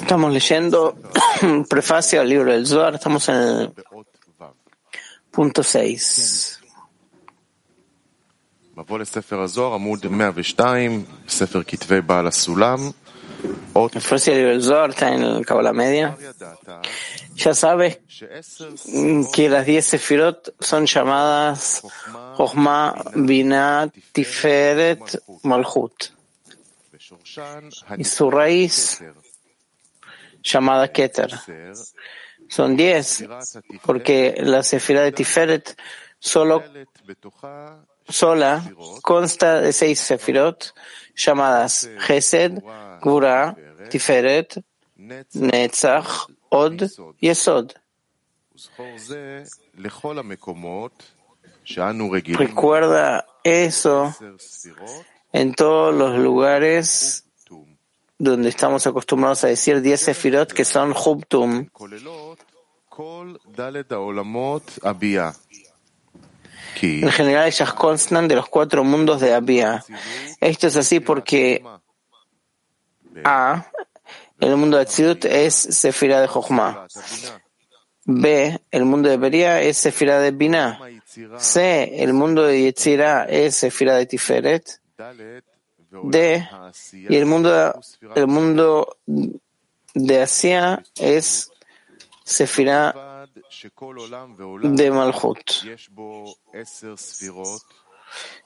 Estamos 0.00 0.32
leyendo 0.32 0.96
prefacio 1.68 2.20
al 2.20 2.28
libro 2.28 2.52
del 2.52 2.66
Zohar, 2.66 2.94
estamos 2.94 3.28
en 3.28 3.34
el 3.36 3.72
punto 5.30 5.62
6. 5.62 6.60
El 12.36 12.54
prefacio 12.54 12.92
del 12.92 13.03
libro 13.44 14.58
del 14.58 14.90
está 14.90 15.14
en 15.14 15.22
el 15.22 15.46
Kabbalah 15.46 15.72
Media. 15.72 16.16
Ya 17.34 17.54
sabes 17.54 17.98
que 19.32 19.48
las 19.48 19.66
10 19.66 19.84
sefirot 19.84 20.54
son 20.60 20.86
llamadas 20.86 21.82
Jochma, 22.36 22.94
Binah, 23.14 23.90
Tiferet, 24.12 25.22
Malchut. 25.42 26.12
Y 27.98 28.04
su 28.04 28.30
raíz, 28.30 29.02
llamada 30.42 30.90
Keter. 30.92 31.30
Son 32.48 32.76
10, 32.76 33.24
porque 33.84 34.34
la 34.38 34.62
sefira 34.62 35.02
de 35.02 35.12
Tiferet 35.12 35.76
solo, 36.18 36.62
sola 38.08 38.62
consta 39.02 39.60
de 39.60 39.72
seis 39.72 39.98
sefirot 40.00 40.74
llamadas 41.14 41.88
Gesed, 41.98 42.62
Gura, 43.00 43.56
Tiferet, 43.90 44.62
Netzach, 44.96 46.26
Od 46.48 46.82
y 47.20 47.28
Esod. 47.28 47.72
Recuerda 52.38 53.26
eso 53.42 54.14
en 55.32 55.54
todos 55.54 55.94
los 55.94 56.18
lugares 56.18 57.24
donde 58.18 58.48
estamos 58.48 58.86
acostumbrados 58.86 59.44
a 59.44 59.48
decir 59.48 59.80
10 59.80 60.00
sefirot 60.00 60.52
que 60.52 60.64
son 60.64 60.92
Hubtum. 60.92 61.68
En 66.82 67.10
general 67.10 67.46
ellas 67.46 67.72
constan 67.72 68.28
de 68.28 68.36
los 68.36 68.48
cuatro 68.48 68.84
mundos 68.84 69.20
de 69.20 69.34
Abia. 69.34 69.84
Esto 70.40 70.66
es 70.66 70.76
así 70.76 71.00
porque 71.00 71.64
A, 73.24 73.66
el 74.40 74.56
mundo 74.56 74.76
de 74.76 74.82
Atzidut 74.82 75.24
es 75.24 75.54
Sefira 75.54 76.20
de 76.20 76.28
Jochma. 76.28 76.86
B, 78.06 78.60
el 78.70 78.84
mundo 78.84 79.08
de 79.08 79.16
Beria 79.16 79.62
es 79.62 79.78
Sefira 79.78 80.20
de 80.20 80.30
Binah. 80.30 80.80
C, 81.38 82.02
el 82.02 82.12
mundo 82.12 82.44
de 82.44 82.60
Yetzirah 82.62 83.24
es 83.24 83.56
Sefira 83.56 83.96
de 83.96 84.06
Tiferet. 84.06 84.80
D, 86.02 86.48
y 86.92 87.16
el 87.16 87.24
mundo, 87.26 87.80
el 88.16 88.26
mundo 88.26 88.98
de 89.94 90.22
Asia 90.22 90.82
es 90.96 91.50
Sefira 92.24 93.13
de 94.62 94.90
Malchut. 94.90 95.50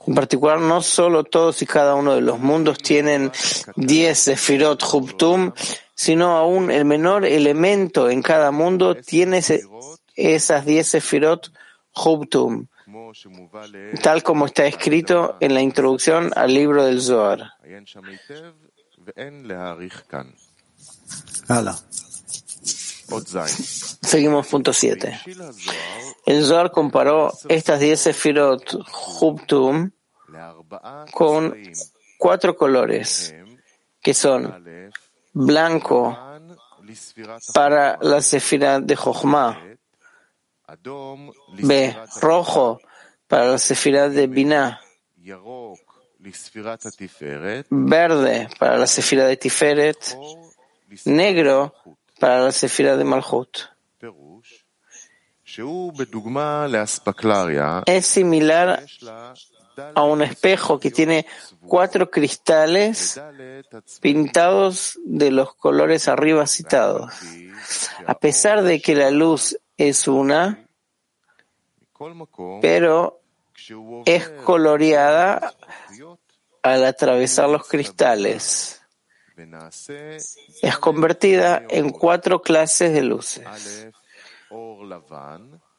En 0.06 0.14
particular, 0.14 0.60
no 0.60 0.80
solo 0.82 1.24
todos 1.24 1.60
y 1.62 1.66
cada 1.66 1.94
uno 1.94 2.14
de 2.14 2.20
los 2.20 2.38
mundos 2.38 2.78
tienen 2.78 3.30
10 3.76 4.18
Sefirot 4.18 4.82
Hubtum, 4.82 5.52
sino 5.94 6.36
aún 6.36 6.70
el 6.70 6.84
menor 6.84 7.24
elemento 7.24 8.08
en 8.08 8.22
cada 8.22 8.50
mundo 8.50 8.94
tiene 8.94 9.42
esas 10.14 10.64
10 10.64 10.86
Sefirot 10.86 11.52
Hubtum, 11.94 12.66
tal 14.02 14.22
como 14.22 14.46
está 14.46 14.66
escrito 14.66 15.36
en 15.40 15.54
la 15.54 15.60
introducción 15.60 16.30
al 16.36 16.54
libro 16.54 16.84
del 16.84 17.02
Zohar. 17.02 17.52
Seguimos 24.02 24.46
punto 24.46 24.72
7. 24.72 25.20
El 26.26 26.44
Zohar 26.44 26.70
comparó 26.70 27.32
estas 27.48 27.80
10 27.80 28.00
Sefirot 28.00 28.74
Hubtum 29.20 29.90
con 31.12 31.54
cuatro 32.18 32.56
colores, 32.56 33.34
que 34.02 34.12
son 34.12 34.64
blanco 35.32 36.18
para 37.54 37.98
la 38.02 38.20
Sefira 38.20 38.80
de 38.80 38.96
Jochma, 38.96 39.62
B, 41.54 41.96
rojo 42.20 42.80
para 43.26 43.46
la 43.52 43.58
Sefira 43.58 44.08
de 44.08 44.26
Binah, 44.26 44.80
verde 47.70 48.48
para 48.58 48.76
la 48.76 48.86
Sefira 48.86 49.24
de 49.24 49.36
Tiferet, 49.36 50.18
negro 51.04 51.72
para 52.18 52.40
la 52.40 52.52
Sefira 52.52 52.96
de 52.96 53.04
Malchut. 53.04 53.58
Es 57.86 58.06
similar 58.06 58.84
a 59.94 60.02
un 60.02 60.22
espejo 60.22 60.78
que 60.78 60.90
tiene 60.90 61.26
cuatro 61.66 62.10
cristales 62.10 63.20
pintados 64.00 64.98
de 65.04 65.30
los 65.30 65.54
colores 65.54 66.08
arriba 66.08 66.46
citados. 66.46 67.12
A 68.06 68.14
pesar 68.18 68.62
de 68.62 68.80
que 68.80 68.94
la 68.94 69.10
luz 69.10 69.58
es 69.76 70.08
una, 70.08 70.66
pero 72.60 73.20
es 74.04 74.28
coloreada 74.44 75.54
al 76.62 76.84
atravesar 76.84 77.48
los 77.48 77.66
cristales. 77.66 78.82
Es 80.62 80.78
convertida 80.78 81.62
en 81.68 81.90
cuatro 81.90 82.42
clases 82.42 82.92
de 82.92 83.02
luces. 83.02 83.44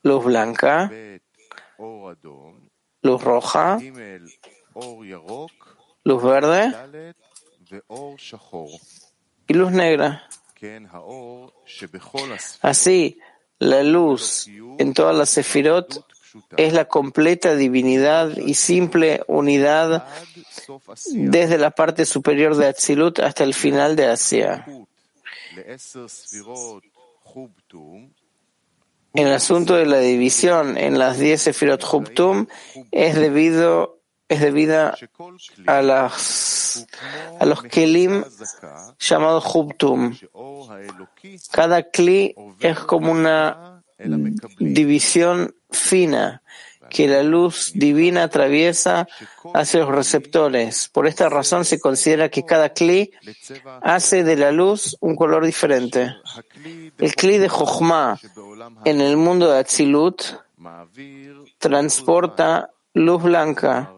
Luz 0.04 0.24
blanca, 0.24 0.92
luz 3.02 3.24
roja, 3.24 3.80
luz 6.04 6.24
verde 6.24 6.74
y 9.48 9.54
luz 9.54 9.72
negra. 9.72 10.30
Así, 12.62 13.20
la 13.60 13.84
luz 13.84 14.48
en 14.78 14.94
todas 14.94 15.16
las 15.16 15.30
sefirot 15.30 16.06
es 16.58 16.74
la 16.74 16.86
completa 16.86 17.56
divinidad 17.56 18.36
y 18.38 18.54
simple 18.54 19.24
unidad 19.28 20.08
desde 21.12 21.58
la 21.58 21.72
parte 21.72 22.06
superior 22.06 22.56
de 22.56 22.68
Atzilut 22.68 23.20
hasta 23.20 23.44
el 23.44 23.54
final 23.54 23.96
de 23.96 24.06
Asia. 24.06 24.66
El 29.14 29.28
asunto 29.34 29.76
de 29.76 29.86
la 29.86 30.00
división 30.00 30.78
en 30.78 31.00
las 31.00 31.18
diez 31.20 31.42
Sefirot 31.42 31.84
Hubtum 31.84 32.48
es 32.92 33.16
debido 33.16 34.00
es 34.30 34.42
debida 34.42 34.96
a, 35.66 35.82
los 35.82 37.64
kelim 37.64 38.24
llamados 39.00 39.44
Hubtum. 39.56 40.16
Cada 41.52 41.90
kli 41.90 42.36
es 42.60 42.80
como 42.80 43.12
una 43.12 43.84
división 44.60 45.56
fina 45.72 46.42
que 46.90 47.08
la 47.08 47.24
luz 47.24 47.72
divina 47.76 48.24
atraviesa 48.24 49.08
hacia 49.54 49.82
los 49.82 49.90
receptores. 49.90 50.90
Por 50.90 51.08
esta 51.08 51.30
razón 51.30 51.66
se 51.66 51.80
considera 51.80 52.30
que 52.30 52.46
cada 52.46 52.70
kli 52.70 53.12
hace 53.82 54.24
de 54.24 54.36
la 54.36 54.52
luz 54.52 54.98
un 55.00 55.16
color 55.16 55.46
diferente. 55.46 56.16
El 56.98 57.16
kli 57.16 57.38
de 57.38 57.50
Jochma 57.50 58.20
en 58.86 59.02
el 59.02 59.18
mundo 59.18 59.52
de 59.52 59.60
Atzilut 59.60 60.24
transporta 61.58 62.72
luz 62.94 63.24
blanca, 63.24 63.94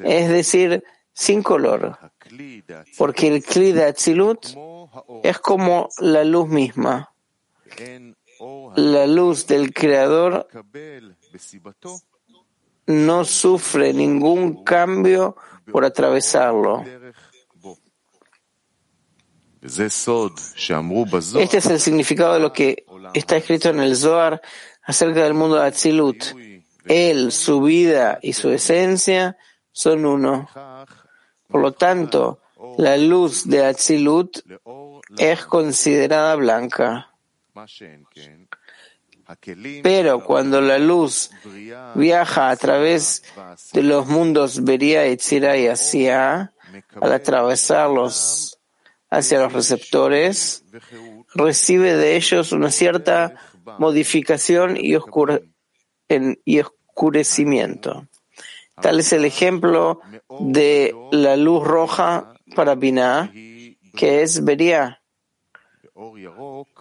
es 0.00 0.28
decir, 0.28 0.84
sin 1.12 1.42
color, 1.42 1.98
porque 2.96 3.28
el 3.28 3.42
kli 3.42 3.72
de 3.72 3.84
Atzilut 3.84 4.46
es 5.22 5.38
como 5.38 5.88
la 5.98 6.24
luz 6.24 6.48
misma. 6.48 7.12
La 8.76 9.06
luz 9.06 9.46
del 9.46 9.72
Creador 9.74 10.48
no 12.86 13.24
sufre 13.24 13.92
ningún 13.92 14.64
cambio 14.64 15.36
por 15.70 15.84
atravesarlo. 15.84 16.84
Este 19.62 21.58
es 21.58 21.66
el 21.66 21.80
significado 21.80 22.34
de 22.34 22.40
lo 22.40 22.52
que 22.52 22.86
está 23.12 23.36
escrito 23.36 23.68
en 23.68 23.80
el 23.80 23.94
Zohar 23.94 24.40
acerca 24.82 25.22
del 25.24 25.34
mundo 25.34 25.56
de 25.56 25.66
Atzilut. 25.66 26.24
Él, 26.86 27.30
su 27.32 27.60
vida 27.60 28.18
y 28.22 28.32
su 28.32 28.50
esencia 28.50 29.36
son 29.70 30.06
uno. 30.06 30.48
Por 31.46 31.60
lo 31.60 31.72
tanto, 31.72 32.40
la 32.78 32.96
luz 32.96 33.46
de 33.46 33.66
Atzilut 33.66 34.38
es 35.18 35.44
considerada 35.44 36.36
blanca. 36.36 37.09
Pero 39.82 40.24
cuando 40.24 40.60
la 40.60 40.78
luz 40.78 41.30
viaja 41.94 42.50
a 42.50 42.56
través 42.56 43.22
de 43.72 43.82
los 43.82 44.06
mundos 44.06 44.64
Beria, 44.64 45.04
Etzira 45.04 45.56
y 45.56 45.68
Asia, 45.68 46.52
al 47.00 47.12
atravesarlos 47.12 48.58
hacia 49.08 49.40
los 49.40 49.52
receptores, 49.52 50.64
recibe 51.34 51.96
de 51.96 52.16
ellos 52.16 52.52
una 52.52 52.70
cierta 52.70 53.34
modificación 53.78 54.76
y, 54.76 54.96
oscurecimiento. 56.60 58.08
Tal 58.80 59.00
es 59.00 59.12
el 59.12 59.24
ejemplo 59.24 60.00
de 60.40 60.94
la 61.12 61.36
luz 61.36 61.64
roja 61.66 62.34
para 62.56 62.74
Binah, 62.74 63.30
que 63.96 64.22
es 64.22 64.44
Beria. 64.44 64.99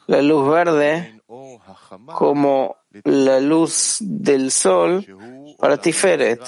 La 0.08 0.22
luz 0.22 0.50
verde 0.50 1.22
como 2.06 2.78
la 3.04 3.40
luz 3.40 3.98
del 4.00 4.52
sol 4.52 5.06
para 5.58 5.78
Tiferet, 5.78 6.42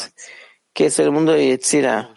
que 0.74 0.86
es 0.86 1.00
el 1.00 1.12
mundo 1.12 1.34
de 1.34 1.48
Yetzirah. 1.48 2.14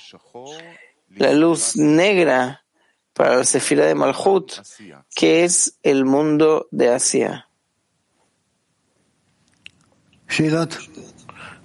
La 1.16 1.32
luz 1.32 1.76
negra 1.76 2.64
para 3.12 3.36
la 3.36 3.44
Sefira 3.44 3.86
de 3.86 3.94
Malhut, 3.94 4.52
que 5.14 5.44
es 5.44 5.78
el 5.82 6.04
mundo 6.04 6.68
de 6.70 6.88
Asia. 6.90 7.48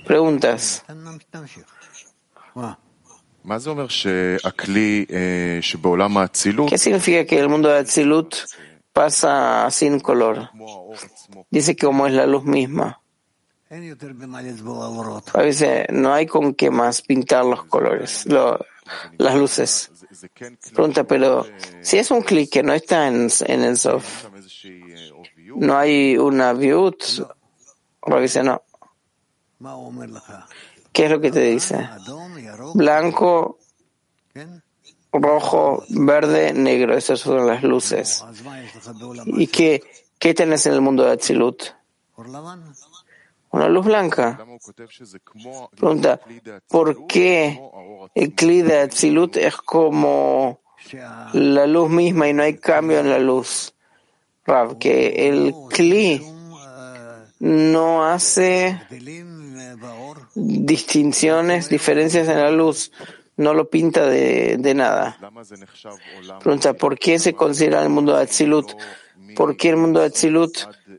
Preguntas. 0.06 0.84
¿Qué 6.68 6.78
significa 6.78 7.26
que 7.26 7.40
el 7.40 7.50
mundo 7.50 7.70
de 7.70 7.80
Atzilut 7.80 8.36
pasa 9.00 9.72
sin 9.72 10.02
color? 10.02 10.50
Dice 11.50 11.74
que 11.74 11.86
como 11.86 12.06
es 12.06 12.12
la 12.12 12.26
luz 12.26 12.44
misma. 12.44 13.02
A 15.34 15.42
veces 15.42 15.86
no 15.90 16.14
hay 16.14 16.26
con 16.26 16.54
qué 16.54 16.70
más 16.70 17.02
pintar 17.02 17.46
los 17.46 17.64
colores, 17.64 18.28
las 19.18 19.36
luces. 19.36 19.90
Pregunta, 20.74 21.06
pero 21.06 21.46
si 21.82 21.98
es 21.98 22.12
un 22.12 22.24
clic 22.24 22.52
que 22.52 22.62
no 22.62 22.74
está 22.74 23.08
en, 23.08 23.30
el 23.48 23.78
soft, 23.78 24.26
no 25.56 25.78
hay 25.78 26.18
una 26.18 26.52
view, 26.52 26.92
dice 28.22 28.44
no. 28.44 28.62
¿Qué 30.92 31.06
es 31.06 31.12
lo 31.12 31.22
que 31.22 31.32
te 31.32 31.42
dice? 31.42 31.88
Blanco, 32.74 33.60
rojo, 35.12 35.84
verde, 35.90 36.54
negro. 36.54 36.98
Esas 36.98 37.20
son 37.20 37.48
las 37.48 37.64
luces. 37.64 38.24
¿Y 39.26 39.48
qué, 39.48 39.84
qué 40.18 40.34
tenés 40.34 40.66
en 40.66 40.74
el 40.74 40.82
mundo 40.82 41.04
de 41.04 41.12
Atzilut? 41.14 41.64
Una 43.52 43.68
luz 43.68 43.86
blanca. 43.86 44.40
Pregunta, 45.76 46.20
¿por 46.68 47.08
qué 47.08 47.60
el 48.14 48.36
Kli 48.36 48.62
de 48.62 48.80
Atzilut 48.82 49.38
es 49.38 49.56
como 49.56 50.60
la 51.34 51.66
luz 51.66 51.90
misma 51.90 52.28
y 52.28 52.34
no 52.34 52.44
hay 52.44 52.58
cambio 52.58 53.00
en 53.00 53.10
la 53.10 53.20
luz? 53.20 53.74
Rav, 54.46 54.78
que 54.78 55.28
el 55.28 55.54
Kli 55.70 56.22
no 57.40 58.06
hace 58.06 58.82
distinciones, 60.36 61.70
diferencias 61.70 62.28
en 62.28 62.40
la 62.40 62.52
luz, 62.52 62.92
no 63.40 63.54
lo 63.54 63.70
pinta 63.70 64.06
de, 64.06 64.58
de 64.60 64.74
nada. 64.74 65.18
Pregunta, 66.42 66.74
¿por 66.74 67.00
qué 67.00 67.18
se 67.18 67.34
considera 67.34 67.82
el 67.82 67.90
mundo 67.90 68.16
de 68.16 68.24
Atzilut? 68.24 68.74
¿Por 69.34 69.56
qué 69.56 69.70
el 69.70 69.78
mundo 69.78 70.02
de 70.02 70.08
Atzilut 70.08 70.58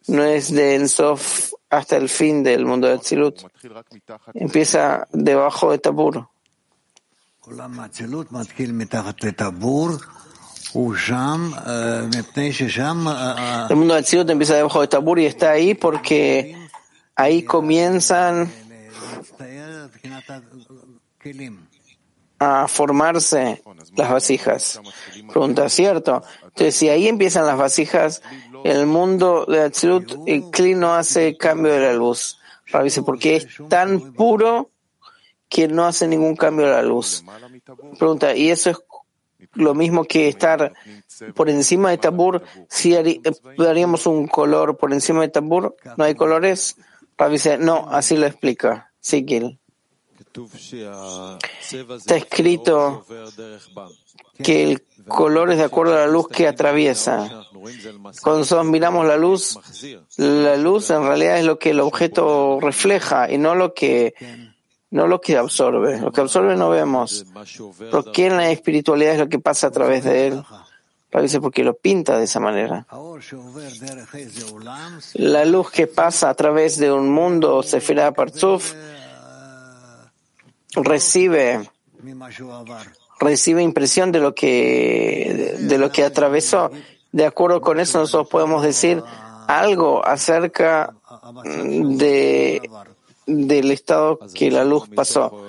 no 0.09 0.25
es 0.25 0.51
de 0.51 0.77
Ensof 0.77 1.53
hasta 1.69 1.99
el 1.99 2.09
fin 2.09 2.43
del 2.43 2.65
mundo 2.65 2.89
de 2.89 2.95
Atzilut? 2.95 3.43
Empieza 4.33 5.07
debajo 5.13 5.71
de 5.71 5.79
Tabur. 5.79 6.29
El 13.69 13.77
mundo 13.77 13.95
de 13.95 14.01
Atzilut 14.01 14.31
empieza 14.31 14.55
debajo 14.55 14.81
de 14.81 14.89
Tabur 14.89 15.19
y 15.19 15.27
está 15.27 15.51
ahí 15.51 15.75
porque 15.75 16.57
ahí 17.17 17.43
comienzan 17.43 18.51
a 22.41 22.67
formarse 22.69 23.63
las 23.97 24.11
vasijas. 24.11 24.81
Pregunta, 25.29 25.69
¿cierto? 25.69 26.23
Entonces, 26.43 26.75
si 26.75 26.89
ahí 26.89 27.07
empiezan 27.07 27.47
las 27.47 27.59
vasijas, 27.59 28.23
el 28.65 28.87
mundo 28.87 29.45
de 29.47 29.61
Atzilut, 29.61 30.17
el 30.27 30.51
Kli 30.51 30.75
no 30.75 30.95
hace 30.95 31.37
cambio 31.37 31.73
de 31.73 31.81
la 31.81 31.93
luz. 31.93 32.41
dice, 32.83 33.03
porque 33.03 33.37
es 33.37 33.47
tan 33.69 34.15
puro 34.15 34.71
que 35.51 35.69
no 35.69 35.85
hace 35.85 36.09
ningún 36.09 36.35
cambio 36.35 36.67
de 36.67 36.73
la 36.73 36.83
luz. 36.83 37.23
Pregunta, 37.99 38.35
¿y 38.35 38.51
eso 38.51 38.71
es 38.71 38.79
lo 39.53 39.75
mismo 39.75 40.05
que 40.05 40.29
estar 40.29 40.73
por 41.35 41.51
encima 41.51 41.91
de 41.91 41.99
Tabur? 41.99 42.43
Si 42.69 42.97
daríamos 43.59 44.07
un 44.07 44.27
color 44.27 44.79
por 44.79 44.95
encima 44.95 45.21
de 45.21 45.29
Tabur, 45.29 45.77
¿no 45.99 46.05
hay 46.05 46.15
colores? 46.15 46.77
dice, 47.31 47.59
no, 47.59 47.87
así 47.91 48.17
lo 48.17 48.25
explica. 48.25 48.93
Sikil. 48.99 49.60
Está 51.97 52.17
escrito 52.17 53.05
que 54.43 54.63
el 54.63 54.83
color 55.09 55.51
es 55.51 55.59
de 55.59 55.65
acuerdo 55.65 55.95
a 55.95 56.01
la 56.01 56.07
luz 56.07 56.29
que 56.29 56.47
atraviesa. 56.47 57.47
Cuando 58.23 58.41
nosotros 58.41 58.67
miramos 58.67 59.07
la 59.07 59.17
luz, 59.17 59.59
la 60.17 60.57
luz 60.57 60.91
en 60.91 61.03
realidad 61.03 61.39
es 61.39 61.45
lo 61.45 61.59
que 61.59 61.71
el 61.71 61.81
objeto 61.81 62.59
refleja 62.61 63.31
y 63.31 63.39
no 63.39 63.55
lo 63.55 63.75
que 63.75 64.15
no 64.91 65.07
lo 65.07 65.21
que 65.21 65.37
absorbe. 65.37 66.01
Lo 66.01 66.13
que 66.13 66.21
absorbe 66.21 66.57
no 66.57 66.71
vemos. 66.71 67.27
¿Por 67.91 68.13
qué 68.13 68.27
en 68.27 68.37
la 68.37 68.51
espiritualidad 68.51 69.15
es 69.15 69.21
lo 69.21 69.29
que 69.29 69.39
pasa 69.39 69.69
a 69.69 69.71
través 69.71 70.05
de 70.05 70.29
él? 70.29 70.43
Parece 71.11 71.41
porque 71.41 71.65
lo 71.65 71.75
pinta 71.75 72.17
de 72.19 72.25
esa 72.25 72.39
manera. 72.39 72.87
La 75.15 75.45
luz 75.45 75.71
que 75.73 75.87
pasa 75.89 76.31
a 76.31 76.35
través 76.35 76.79
de 76.79 76.93
un 76.93 77.11
mundo, 77.11 77.65
Sefirah 77.65 78.13
Partzuf, 78.13 78.75
recibe 80.75 81.69
recibe 83.19 83.63
impresión 83.63 84.13
de 84.13 84.19
lo 84.19 84.35
que 84.35 85.57
de 85.59 85.79
lo 85.79 85.91
que 85.91 86.05
atravesó. 86.05 86.71
De 87.13 87.27
acuerdo 87.27 87.61
con 87.61 87.81
eso 87.81 87.99
nosotros 87.99 88.29
podemos 88.29 88.63
decir 88.63 89.03
algo 89.47 90.07
acerca 90.07 90.95
de 91.35 92.63
del 93.27 93.71
estado 93.71 94.19
que 94.35 94.51
la 94.51 94.65
luz 94.65 94.89
pasó. 94.89 95.45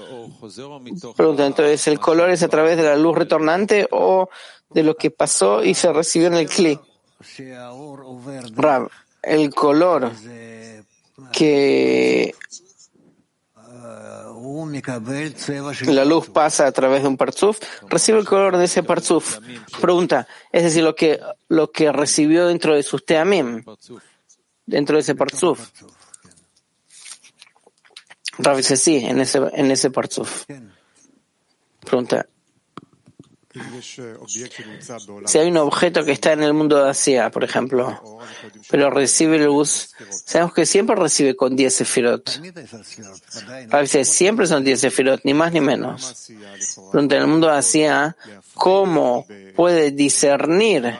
Pregunta, 1.15 1.45
entonces, 1.45 1.87
¿el 1.87 1.99
color 1.99 2.29
es 2.29 2.43
a 2.43 2.47
través 2.47 2.77
de 2.77 2.83
la 2.83 2.95
luz 2.95 3.17
retornante 3.17 3.87
o 3.91 4.29
de 4.69 4.83
lo 4.83 4.95
que 4.95 5.11
pasó 5.11 5.63
y 5.63 5.73
se 5.73 5.91
recibió 5.91 6.27
en 6.27 6.35
el 6.35 6.47
clic? 6.47 6.79
el 9.21 9.53
color 9.53 10.11
que 11.31 12.33
la 15.87 16.05
luz 16.05 16.29
pasa 16.29 16.67
a 16.67 16.71
través 16.71 17.03
de 17.03 17.07
un 17.07 17.17
parzuf, 17.17 17.59
recibe 17.87 18.19
el 18.19 18.25
color 18.25 18.57
de 18.57 18.65
ese 18.65 18.83
parzuf. 18.83 19.39
Pregunta, 19.79 20.27
es 20.51 20.63
decir, 20.63 20.83
lo 20.83 20.95
que, 20.95 21.19
lo 21.47 21.71
que 21.71 21.91
recibió 21.91 22.47
dentro 22.47 22.75
de 22.75 22.83
sus 22.83 23.05
teamim, 23.05 23.63
dentro 24.65 24.95
de 24.95 25.01
ese 25.01 25.15
parzuf. 25.15 25.69
Rav 28.37 28.57
dice 28.57 28.77
sí, 28.77 28.97
en 28.97 29.19
ese, 29.19 29.39
en 29.53 29.71
ese 29.71 29.91
parzuf. 29.91 30.45
Pregunta, 31.81 32.27
si 35.25 35.37
hay 35.37 35.49
un 35.49 35.57
objeto 35.57 36.03
que 36.05 36.11
está 36.11 36.33
en 36.33 36.43
el 36.43 36.53
mundo 36.53 36.83
de 36.83 36.89
Asia, 36.89 37.29
por 37.31 37.43
ejemplo, 37.43 38.01
pero 38.69 38.89
recibe 38.89 39.39
luz, 39.39 39.93
sabemos 40.09 40.53
que 40.53 40.65
siempre 40.65 40.95
recibe 40.95 41.35
con 41.35 41.55
10 41.55 41.73
sefirot. 41.73 42.41
A 43.71 43.77
veces 43.79 44.07
siempre 44.07 44.47
son 44.47 44.63
10 44.63 44.79
sefirot, 44.79 45.21
ni 45.23 45.33
más 45.33 45.51
ni 45.51 45.61
menos. 45.61 46.31
Pero 46.91 47.03
en 47.03 47.11
el 47.11 47.27
mundo 47.27 47.47
de 47.47 47.57
Asia, 47.57 48.15
¿cómo 48.53 49.25
puede 49.55 49.91
discernir 49.91 50.97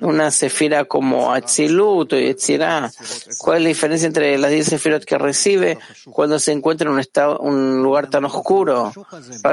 una 0.00 0.30
sefira 0.30 0.84
como 0.84 1.32
Atzilut 1.32 2.12
o 2.12 2.18
Yetzirah. 2.18 2.90
¿Cuál 3.38 3.58
es 3.58 3.62
la 3.62 3.68
diferencia 3.68 4.06
entre 4.06 4.38
las 4.38 4.50
10 4.50 4.66
sefirot 4.66 5.04
que 5.04 5.18
recibe 5.18 5.78
cuando 6.10 6.38
se 6.38 6.52
encuentra 6.52 6.88
en 6.88 6.94
un, 6.94 7.00
estado, 7.00 7.38
un 7.38 7.82
lugar 7.82 8.10
tan 8.10 8.24
oscuro? 8.24 8.92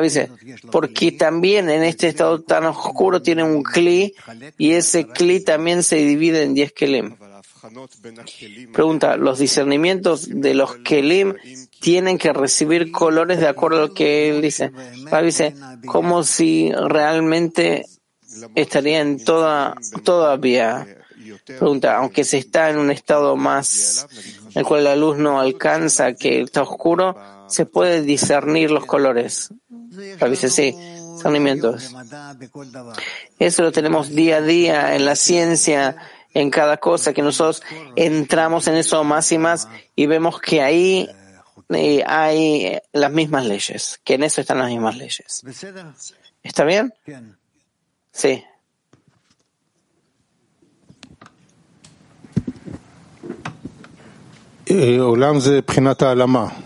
dice, 0.01 0.29
porque 0.72 1.12
también 1.12 1.69
en 1.69 1.84
este 1.84 2.07
estado 2.07 2.41
tan 2.41 2.65
oscuro 2.65 3.22
tiene 3.22 3.43
un 3.43 3.63
kli 3.63 4.13
y 4.57 4.72
ese 4.72 5.07
kli 5.07 5.43
también 5.43 5.84
se 5.84 5.98
divide 5.98 6.43
en 6.43 6.53
10 6.53 6.72
kelim. 6.74 7.15
Pregunta, 8.74 9.17
¿los 9.17 9.39
discernimientos 9.39 10.27
de 10.29 10.53
los 10.53 10.77
kelim 10.77 11.36
tienen 11.79 12.17
que 12.17 12.34
recibir 12.34 12.91
colores 12.91 13.39
de 13.39 13.48
acuerdo 13.48 13.77
a 13.77 13.88
lo 13.88 13.93
que 13.93 14.29
él 14.29 14.41
dice? 14.41 14.72
dice, 15.24 15.55
como 15.86 16.24
si 16.24 16.72
realmente 16.72 17.86
estaría 18.56 19.01
en 19.01 19.24
toda, 19.24 19.75
todavía 20.03 20.88
Pregunta, 21.46 21.98
aunque 21.98 22.24
se 22.24 22.38
está 22.38 22.70
en 22.70 22.77
un 22.77 22.91
estado 22.91 23.36
más 23.36 24.08
en 24.53 24.60
el 24.60 24.65
cual 24.65 24.84
la 24.84 24.96
luz 24.96 25.17
no 25.17 25.39
alcanza, 25.39 26.13
que 26.13 26.41
está 26.41 26.62
oscuro, 26.62 27.17
¿se 27.48 27.65
puede 27.65 28.01
discernir 28.01 28.72
los 28.72 28.86
colores? 28.86 29.50
Dice 29.70 30.50
sí, 30.50 30.75
discernimientos. 31.13 31.96
Eso 33.39 33.63
lo 33.63 33.72
tenemos 33.72 34.10
día 34.10 34.38
a 34.38 34.41
día 34.41 34.96
en 34.96 35.06
la 35.06 35.15
ciencia, 35.15 35.96
en 36.34 36.50
cada 36.50 36.77
cosa, 36.77 37.13
que 37.13 37.22
nosotros 37.22 37.63
entramos 37.96 38.67
en 38.67 38.75
eso 38.75 39.03
más 39.03 39.32
y 39.32 39.38
más 39.38 39.67
y 39.96 40.06
vemos 40.06 40.39
que 40.39 40.62
ahí 40.62 41.10
eh, 41.70 42.03
hay 42.06 42.77
las 42.94 43.12
mismas 43.12 43.46
leyes, 43.46 44.00
que 44.03 44.15
en 44.15 44.24
eso 44.24 44.41
están 44.41 44.60
las 44.60 44.70
mismas 44.70 44.98
leyes. 44.98 45.44
¿Está 46.44 46.63
bien? 46.63 46.94
Sí. 48.18 48.44
Eh, 54.66 55.00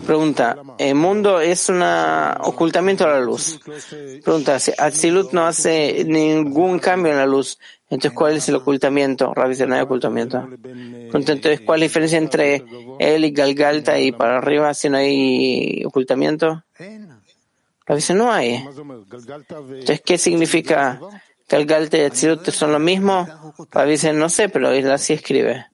Pregunta, 0.06 0.56
¿el 0.78 0.94
mundo 0.94 1.40
es 1.40 1.68
un 1.68 1.82
ocultamiento 1.82 3.04
a 3.04 3.08
la 3.08 3.20
luz? 3.20 3.60
Pregunta, 4.24 4.58
si 4.58 4.72
Atzilut 4.78 5.32
no 5.32 5.46
hace 5.46 6.04
ningún 6.06 6.78
cambio 6.78 7.12
en 7.12 7.18
la 7.18 7.26
luz, 7.26 7.58
entonces 7.90 8.16
¿cuál 8.16 8.38
es 8.38 8.48
el 8.48 8.54
ocultamiento? 8.54 9.34
Rabbi 9.34 9.54
no 9.66 9.74
hay 9.74 9.82
ocultamiento. 9.82 10.48
Pregunta, 10.48 11.32
entonces, 11.32 11.60
¿cuál 11.60 11.82
es 11.82 11.82
la 11.82 11.84
diferencia 11.84 12.16
entre 12.16 12.64
él 12.98 13.26
y 13.26 13.30
Galgalta 13.30 14.00
y 14.00 14.10
para 14.10 14.38
arriba 14.38 14.72
si 14.72 14.88
no 14.88 14.96
hay 14.96 15.84
ocultamiento? 15.84 16.64
Rabbi 17.84 18.02
no 18.14 18.32
hay. 18.32 18.54
Entonces, 18.54 20.00
¿qué 20.00 20.16
significa 20.16 20.98
Galgalta 21.48 21.98
y 21.98 22.00
Atzilut 22.02 22.50
son 22.50 22.72
lo 22.72 22.78
mismo? 22.78 23.54
Rabbi 23.70 23.96
no 24.14 24.28
sé, 24.28 24.48
pero 24.48 24.70
él 24.70 24.90
así 24.90 25.12
escribe. 25.12 25.66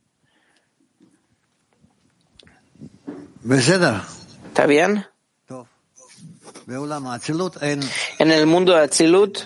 ¿Está 4.48 4.66
bien? 4.66 5.06
En 8.18 8.30
el 8.30 8.46
mundo 8.46 8.74
de 8.74 8.82
Atzilut 8.82 9.38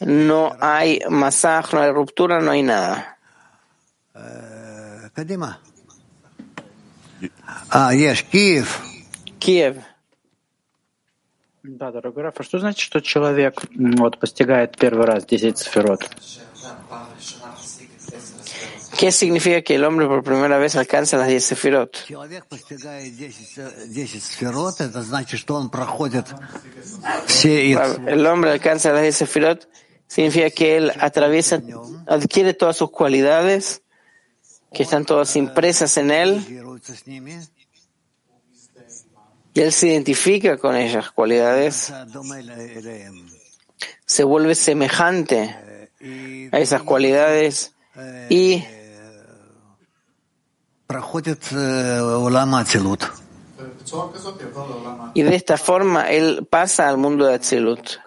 no 0.00 0.56
hay 0.60 1.00
masaj, 1.08 1.72
no 1.72 1.80
hay 1.80 1.90
ruptura, 1.90 2.40
no 2.40 2.52
hay 2.52 2.62
nada. 2.62 3.18
Kiev. 9.38 9.91
Да, 11.63 11.91
дорогой 11.91 12.23
Раф, 12.23 12.39
а 12.39 12.43
что 12.43 12.59
значит, 12.59 12.79
что 12.79 13.01
человек 13.01 13.61
вот, 13.75 14.19
постигает 14.19 14.77
первый 14.77 15.05
раз 15.05 15.25
10 15.25 15.57
сферот? 15.57 16.09
¿Qué 18.97 19.11
significa 19.11 19.61
que 19.61 19.75
el 19.75 19.83
hombre 19.83 20.07
por 20.07 20.23
primera 20.23 20.57
vez 20.57 20.75
alcanza 20.75 21.17
las 21.17 21.27
10 21.27 21.45
sefirot? 21.45 22.05
El 28.07 28.25
hombre 28.25 28.51
alcanza 28.51 28.91
las 28.91 29.01
10 29.03 29.15
sefirot 29.15 29.69
significa 30.07 30.49
que 30.49 30.77
él 30.77 30.91
atraviesa, 30.99 31.61
adquiere 32.07 32.53
todas 32.53 32.77
sus 32.77 32.89
cualidades, 32.89 33.83
que 34.73 34.83
están 34.83 35.05
todas 35.05 35.35
impresas 35.35 35.97
en 35.97 36.11
él, 36.11 36.43
y 39.54 39.60
él 39.60 39.72
se 39.72 39.88
identifica 39.88 40.56
con 40.56 40.76
esas 40.76 41.10
cualidades, 41.10 41.92
se 44.06 44.24
vuelve 44.24 44.54
semejante 44.54 45.56
a 46.52 46.58
esas 46.58 46.82
cualidades 46.82 47.74
y 48.28 48.64
y 55.14 55.22
de 55.22 55.34
esta 55.34 55.56
forma 55.56 56.10
él 56.10 56.46
pasa 56.48 56.88
al 56.88 56.98
mundo 56.98 57.26
de 57.26 57.34
Atzilut. 57.34 57.98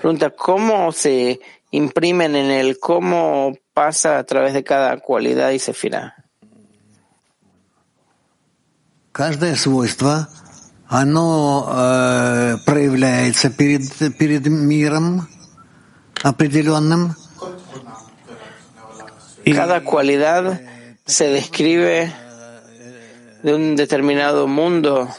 Pregunta, 0.00 0.30
¿cómo 0.30 0.92
se 0.92 1.40
imprimen 1.70 2.36
en 2.36 2.50
él? 2.50 2.78
¿Cómo 2.78 3.56
pasa 3.72 4.18
a 4.18 4.24
través 4.24 4.54
de 4.54 4.64
cada 4.64 4.98
cualidad 4.98 5.50
y 5.50 5.58
sefira? 5.58 6.27
Каждое 9.17 9.55
свойство, 9.55 10.27
оно 10.87 11.67
э, 11.69 12.57
проявляется 12.65 13.49
перед, 13.49 14.17
перед 14.17 14.47
миром 14.47 15.27
определенным, 16.23 17.15
cada 19.51 19.81
cualidad 19.81 20.61
se 21.05 21.27
describe 21.27 22.13
de 23.43 23.53
un 23.53 23.75
determinado 23.75 24.47
mundo 24.47 25.09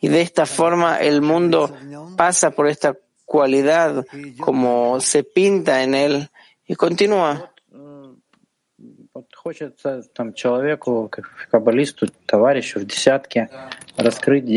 y 0.00 0.08
de 0.08 0.20
esta 0.20 0.46
forma 0.46 0.98
el 0.98 1.20
mundo 1.20 1.74
pasa 2.16 2.52
por 2.52 2.68
esta 2.68 2.96
cualidad 3.24 4.06
como 4.40 5.00
se 5.00 5.24
pinta 5.24 5.82
en 5.82 5.94
él 5.94 6.30
y 6.66 6.74
continúa. 6.76 7.50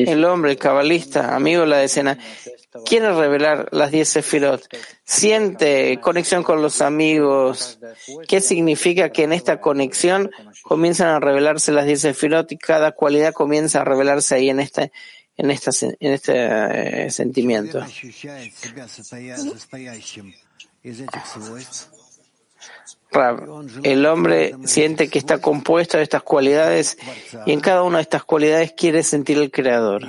El 0.08 0.24
hombre, 0.24 0.52
el 0.52 0.58
cabalista, 0.58 1.34
amigo 1.34 1.62
de 1.62 1.66
la 1.68 1.78
decena, 1.78 2.18
quiere 2.84 3.12
revelar 3.12 3.68
las 3.72 3.90
diez 3.90 4.08
sefirot. 4.08 4.62
Siente 5.04 5.98
conexión 6.00 6.42
con 6.42 6.62
los 6.62 6.80
amigos. 6.80 7.78
¿Qué 8.28 8.40
significa 8.40 9.10
que 9.10 9.24
en 9.24 9.32
esta 9.32 9.60
conexión 9.60 10.30
comienzan 10.62 11.08
a 11.08 11.20
revelarse 11.20 11.72
las 11.72 11.86
diez 11.86 12.00
sefirot 12.00 12.50
y 12.52 12.58
cada 12.58 12.92
cualidad 12.92 13.32
comienza 13.32 13.82
a 13.82 13.84
revelarse 13.84 14.34
ahí 14.34 14.50
en 14.50 14.60
este, 14.60 14.92
en 15.36 15.50
esta, 15.50 15.70
en 15.84 16.12
este 16.12 17.06
eh, 17.06 17.10
sentimiento? 17.10 17.84
El 23.82 24.06
hombre 24.06 24.54
siente 24.64 25.08
que 25.08 25.18
está 25.18 25.40
compuesto 25.40 25.96
de 25.96 26.04
estas 26.04 26.22
cualidades 26.22 26.96
y 27.46 27.52
en 27.52 27.60
cada 27.60 27.82
una 27.82 27.98
de 27.98 28.02
estas 28.02 28.24
cualidades 28.24 28.72
quiere 28.76 29.02
sentir 29.02 29.38
el 29.38 29.50
Creador. 29.50 30.06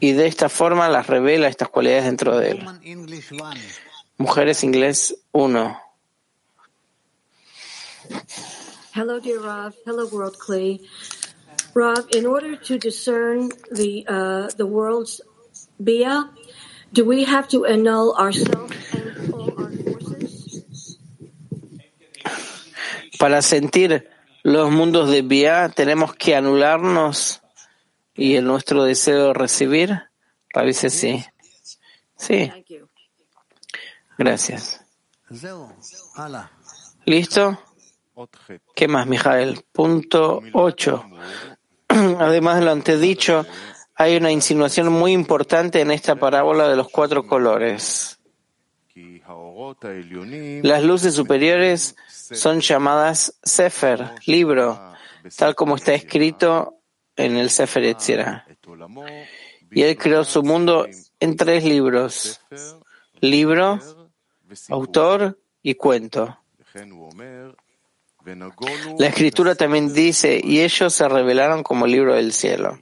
Y 0.00 0.12
de 0.12 0.26
esta 0.26 0.48
forma 0.48 0.88
las 0.88 1.06
revela 1.06 1.48
estas 1.48 1.68
cualidades 1.68 2.04
dentro 2.04 2.36
de 2.38 2.50
él. 2.50 2.66
Mujeres 4.16 4.64
inglés 4.64 5.16
1. 5.32 5.78
Hello, 8.94 9.18
dear 9.18 9.40
Rav. 9.40 9.74
Hello, 9.84 10.06
world 10.06 10.38
clay. 10.38 10.80
Rav, 11.74 12.06
in 12.12 12.26
order 12.26 12.56
to 12.56 12.78
discern 12.78 13.48
the 13.72 14.06
uh, 14.06 14.48
the 14.56 14.66
world's 14.66 15.20
bia, 15.82 16.30
do 16.94 17.04
we 17.04 17.24
have 17.24 17.48
to 17.48 17.64
annul 17.64 18.14
ourselves 18.16 18.72
and 18.92 19.34
all 19.34 19.50
our 19.58 19.70
forces? 19.82 20.98
Para 23.18 23.42
sentir 23.42 24.08
los 24.44 24.70
mundos 24.70 25.10
de 25.10 25.22
Bia, 25.22 25.68
tenemos 25.70 26.14
que 26.14 26.36
anularnos 26.36 27.42
y 28.14 28.36
el 28.36 28.44
nuestro 28.44 28.84
deseo 28.84 29.28
de 29.28 29.34
recibir. 29.34 30.02
Parece 30.52 30.88
sí. 30.88 31.24
Sí. 32.16 32.50
Gracias. 34.16 34.84
¿Listo? 37.06 37.58
¿Qué 38.76 38.86
más, 38.86 39.06
Mijael? 39.08 39.64
Punto 39.72 40.40
8. 40.52 41.04
Además 41.88 42.58
de 42.60 42.64
lo 42.64 42.70
antedicho, 42.70 43.44
hay 43.94 44.16
una 44.16 44.32
insinuación 44.32 44.92
muy 44.92 45.12
importante 45.12 45.80
en 45.80 45.90
esta 45.90 46.16
parábola 46.16 46.68
de 46.68 46.76
los 46.76 46.88
cuatro 46.88 47.26
colores. 47.26 48.18
Las 50.62 50.82
luces 50.82 51.14
superiores 51.14 51.96
son 52.08 52.60
llamadas 52.60 53.38
Sefer, 53.42 54.12
libro, 54.26 54.92
tal 55.36 55.54
como 55.54 55.76
está 55.76 55.94
escrito 55.94 56.78
en 57.16 57.36
el 57.36 57.50
Sefer 57.50 57.84
Etzira. 57.84 58.46
Y 59.70 59.82
él 59.82 59.96
creó 59.96 60.24
su 60.24 60.42
mundo 60.42 60.86
en 61.20 61.36
tres 61.36 61.64
libros, 61.64 62.40
libro, 63.20 63.80
autor 64.68 65.38
y 65.62 65.74
cuento. 65.74 66.38
La 68.98 69.06
escritura 69.06 69.54
también 69.54 69.92
dice, 69.92 70.40
y 70.42 70.60
ellos 70.60 70.94
se 70.94 71.08
revelaron 71.08 71.62
como 71.62 71.86
libro 71.86 72.14
del 72.14 72.32
cielo. 72.32 72.78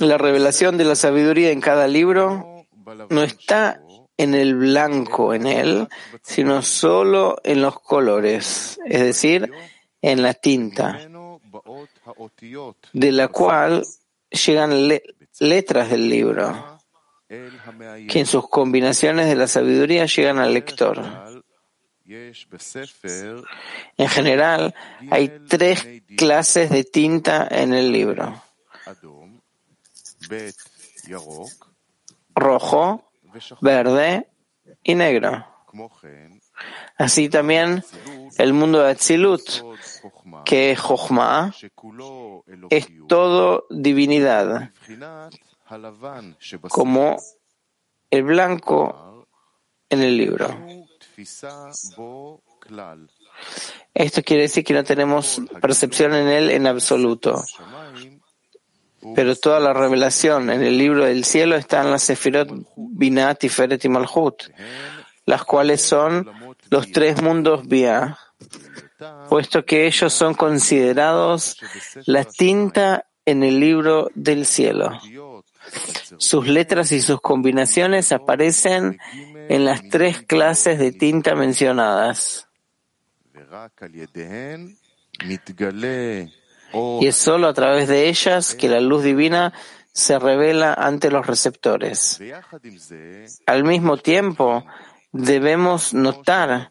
La 0.00 0.18
revelación 0.18 0.78
de 0.78 0.84
la 0.84 0.94
sabiduría 0.94 1.50
en 1.50 1.60
cada 1.60 1.86
libro 1.88 2.66
no 3.08 3.22
está 3.22 3.80
en 4.16 4.34
el 4.34 4.54
blanco 4.54 5.32
en 5.32 5.46
él, 5.46 5.88
sino 6.22 6.62
solo 6.62 7.38
en 7.42 7.62
los 7.62 7.80
colores, 7.80 8.78
es 8.84 9.00
decir, 9.00 9.50
en 10.02 10.22
la 10.22 10.34
tinta, 10.34 11.00
de 12.92 13.12
la 13.12 13.28
cual 13.28 13.86
llegan 14.30 14.88
letras 15.40 15.90
del 15.90 16.08
libro, 16.08 16.78
que 17.28 18.20
en 18.20 18.26
sus 18.26 18.48
combinaciones 18.48 19.26
de 19.26 19.36
la 19.36 19.46
sabiduría 19.46 20.04
llegan 20.06 20.38
al 20.38 20.52
lector. 20.52 21.02
En 23.96 24.08
general, 24.08 24.74
hay 25.10 25.28
tres 25.48 25.86
clases 26.16 26.70
de 26.70 26.84
tinta 26.84 27.46
en 27.50 27.72
el 27.72 27.92
libro. 27.92 28.42
Rojo, 32.34 33.12
verde 33.60 34.28
y 34.82 34.94
negro. 34.94 35.46
Así 36.96 37.28
también 37.28 37.84
el 38.38 38.52
mundo 38.52 38.82
de 38.82 38.90
Atzilut, 38.90 39.42
que 40.44 40.72
es 40.72 40.80
Jochma, 40.80 41.54
es 42.70 42.88
todo 43.08 43.66
divinidad, 43.70 44.72
como 46.68 47.16
el 48.10 48.22
blanco 48.24 49.26
en 49.88 50.02
el 50.02 50.16
libro. 50.16 50.48
Esto 53.94 54.22
quiere 54.22 54.42
decir 54.42 54.64
que 54.64 54.74
no 54.74 54.84
tenemos 54.84 55.40
percepción 55.60 56.14
en 56.14 56.28
él 56.28 56.50
en 56.50 56.66
absoluto. 56.66 57.42
Pero 59.14 59.34
toda 59.36 59.60
la 59.60 59.72
revelación 59.72 60.50
en 60.50 60.62
el 60.62 60.76
libro 60.76 61.04
del 61.04 61.24
cielo 61.24 61.56
está 61.56 61.82
en 61.82 61.90
la 61.90 61.98
Sefirot 61.98 62.50
Binat, 62.76 63.38
Tiferet 63.40 63.82
y 63.84 63.88
Malhut, 63.88 64.42
las 65.24 65.44
cuales 65.44 65.80
son 65.80 66.30
los 66.68 66.92
tres 66.92 67.22
mundos 67.22 67.66
vía, 67.66 68.18
puesto 69.30 69.64
que 69.64 69.86
ellos 69.86 70.12
son 70.12 70.34
considerados 70.34 71.56
la 72.04 72.24
tinta 72.24 73.06
en 73.24 73.42
el 73.42 73.58
libro 73.58 74.10
del 74.14 74.44
cielo. 74.44 74.90
Sus 76.18 76.46
letras 76.46 76.92
y 76.92 77.00
sus 77.00 77.20
combinaciones 77.20 78.12
aparecen 78.12 78.98
en 79.48 79.64
las 79.64 79.88
tres 79.88 80.22
clases 80.22 80.78
de 80.78 80.92
tinta 80.92 81.34
mencionadas. 81.34 82.48
Y 86.72 87.06
es 87.06 87.16
solo 87.16 87.48
a 87.48 87.54
través 87.54 87.88
de 87.88 88.08
ellas 88.08 88.54
que 88.54 88.68
la 88.68 88.80
luz 88.80 89.02
divina 89.02 89.52
se 89.92 90.18
revela 90.18 90.74
ante 90.74 91.10
los 91.10 91.26
receptores. 91.26 92.20
Al 93.46 93.64
mismo 93.64 93.96
tiempo, 93.96 94.64
debemos 95.12 95.92
notar 95.94 96.70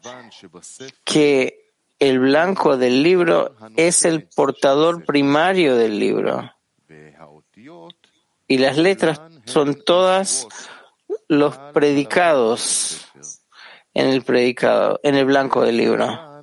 que 1.04 1.72
el 1.98 2.18
blanco 2.18 2.78
del 2.78 3.02
libro 3.02 3.54
es 3.76 4.04
el 4.04 4.24
portador 4.24 5.04
primario 5.04 5.76
del 5.76 5.98
libro. 5.98 6.50
Y 8.50 8.58
las 8.58 8.76
letras 8.76 9.20
son 9.44 9.76
todas 9.76 10.48
los 11.28 11.56
predicados 11.72 13.06
en 13.94 14.08
el 14.08 14.22
predicado, 14.22 14.98
en 15.04 15.14
el 15.14 15.24
blanco 15.24 15.62
del 15.62 15.76
libro. 15.76 16.42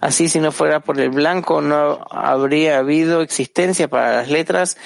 Así, 0.00 0.28
si 0.28 0.40
no 0.40 0.50
fuera 0.50 0.80
por 0.80 0.98
el 0.98 1.10
blanco, 1.10 1.60
no 1.60 2.04
habría 2.10 2.78
habido 2.78 3.20
existencia 3.22 3.86
para 3.86 4.16
las 4.16 4.28
letras 4.28 4.76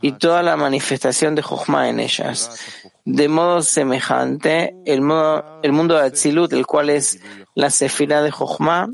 y 0.00 0.12
toda 0.12 0.42
la 0.42 0.56
manifestación 0.56 1.34
de 1.34 1.42
Jochma 1.42 1.90
en 1.90 2.00
ellas. 2.00 2.80
De 3.04 3.28
modo 3.28 3.60
semejante, 3.60 4.74
el, 4.86 5.02
el 5.62 5.72
mundo 5.72 5.96
de 5.96 6.06
Atzilut, 6.06 6.54
el 6.54 6.66
cual 6.66 6.88
es 6.88 7.20
la 7.54 7.68
sefira 7.68 8.22
de 8.22 8.30
Jochma, 8.30 8.88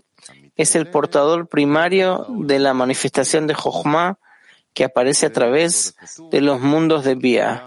es 0.56 0.75
el 0.75 0.88
portador 0.88 1.48
primario 1.48 2.26
de 2.30 2.58
la 2.58 2.75
manifestación 2.75 3.46
de 3.46 3.54
Jochma 3.54 4.18
que 4.72 4.84
aparece 4.84 5.26
a 5.26 5.32
través 5.32 5.96
de 6.30 6.40
los 6.40 6.60
mundos 6.60 7.04
de 7.04 7.14
Bia. 7.14 7.64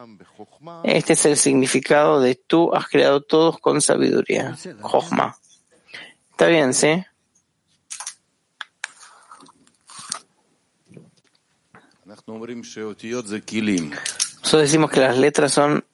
Este 0.83 1.13
es 1.13 1.25
el 1.25 1.37
significado 1.37 2.19
de 2.19 2.35
tú 2.35 2.73
has 2.73 2.87
creado 2.87 3.21
todos 3.21 3.59
con 3.59 3.81
sabiduría. 3.81 4.55
Jochma. 4.81 5.37
Está 6.31 6.47
bien, 6.47 6.73
¿sí? 6.73 7.03
Nosotros 14.41 14.61
decimos 14.61 14.91
que 14.91 14.99
las 14.99 15.17
letras 15.17 15.51
son 15.51 15.85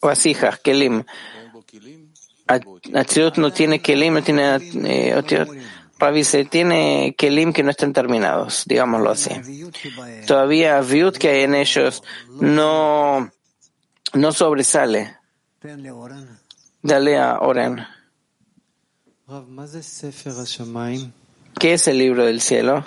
vasijas, 0.00 0.58
kelim. 0.60 1.04
Atzilut 2.94 3.36
no 3.38 3.52
tiene 3.52 3.80
kelim, 3.80 4.14
no 4.14 4.22
tiene 4.22 4.56
eh, 4.84 5.14
Ravi 5.20 5.60
se 6.24 6.44
tiene 6.44 7.14
kelim 7.16 7.52
que 7.52 7.62
no 7.62 7.70
estén 7.70 7.92
terminados, 7.92 8.64
digámoslo 8.66 9.10
así. 9.10 9.30
Todavía 10.26 10.80
viut 10.80 11.16
que 11.16 11.28
hay 11.28 11.42
en 11.44 11.54
ellos 11.54 12.02
no, 12.28 13.30
no 14.12 14.32
sobresale. 14.32 15.16
Dale 16.82 17.18
a 17.18 17.38
Oren. 17.40 17.84
¿Qué 21.58 21.72
es 21.72 21.88
el 21.88 21.98
libro 21.98 22.24
del 22.24 22.40
cielo? 22.40 22.84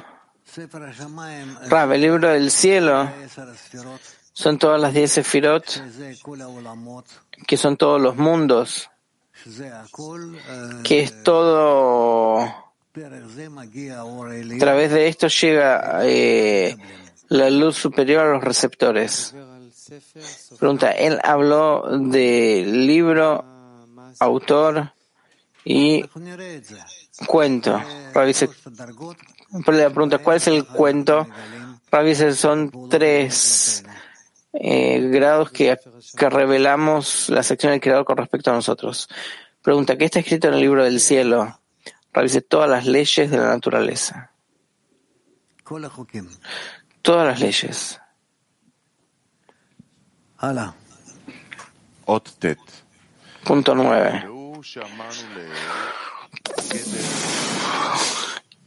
Rav, 1.69 1.91
el 1.91 2.01
libro 2.01 2.29
del 2.29 2.49
cielo 2.49 3.09
son 4.33 4.57
todas 4.57 4.79
las 4.79 4.93
diez 4.93 5.11
sefirot, 5.11 5.65
que 7.45 7.57
son 7.57 7.77
todos 7.77 8.01
los 8.01 8.15
mundos, 8.15 8.89
que 10.83 11.01
es 11.01 11.23
todo, 11.23 12.68
a 13.05 14.59
través 14.59 14.91
de 14.91 15.07
esto 15.07 15.27
llega 15.27 16.01
eh, 16.03 16.75
la 17.29 17.49
luz 17.49 17.77
superior 17.77 18.25
a 18.25 18.33
los 18.33 18.43
receptores. 18.43 19.33
Pregunta, 20.59 20.91
él 20.91 21.19
habló 21.23 21.83
de 21.99 22.63
libro, 22.65 23.45
autor 24.19 24.93
y 25.63 26.03
cuento. 27.25 27.81
Pregunta, 28.13 30.17
¿cuál 30.19 30.37
es 30.37 30.47
el 30.47 30.65
cuento? 30.65 31.27
Ravi 31.91 32.15
son 32.15 32.89
tres 32.89 33.83
eh, 34.53 34.99
grados 35.11 35.51
que, 35.51 35.77
que 36.15 36.29
revelamos 36.29 37.29
la 37.29 37.41
sección 37.41 37.71
del 37.71 37.81
creador 37.81 38.05
con 38.05 38.17
respecto 38.17 38.51
a 38.51 38.53
nosotros. 38.53 39.09
Pregunta, 39.61 39.97
¿qué 39.97 40.05
está 40.05 40.19
escrito 40.19 40.47
en 40.47 40.55
el 40.55 40.61
libro 40.61 40.83
del 40.83 40.99
cielo? 40.99 41.59
Ravi 42.13 42.41
todas 42.41 42.69
las 42.69 42.85
leyes 42.85 43.29
de 43.29 43.37
la 43.37 43.49
naturaleza. 43.49 44.31
Todas 47.01 47.27
las 47.27 47.39
leyes. 47.39 47.99
Punto 53.43 53.75
nueve. 53.75 54.25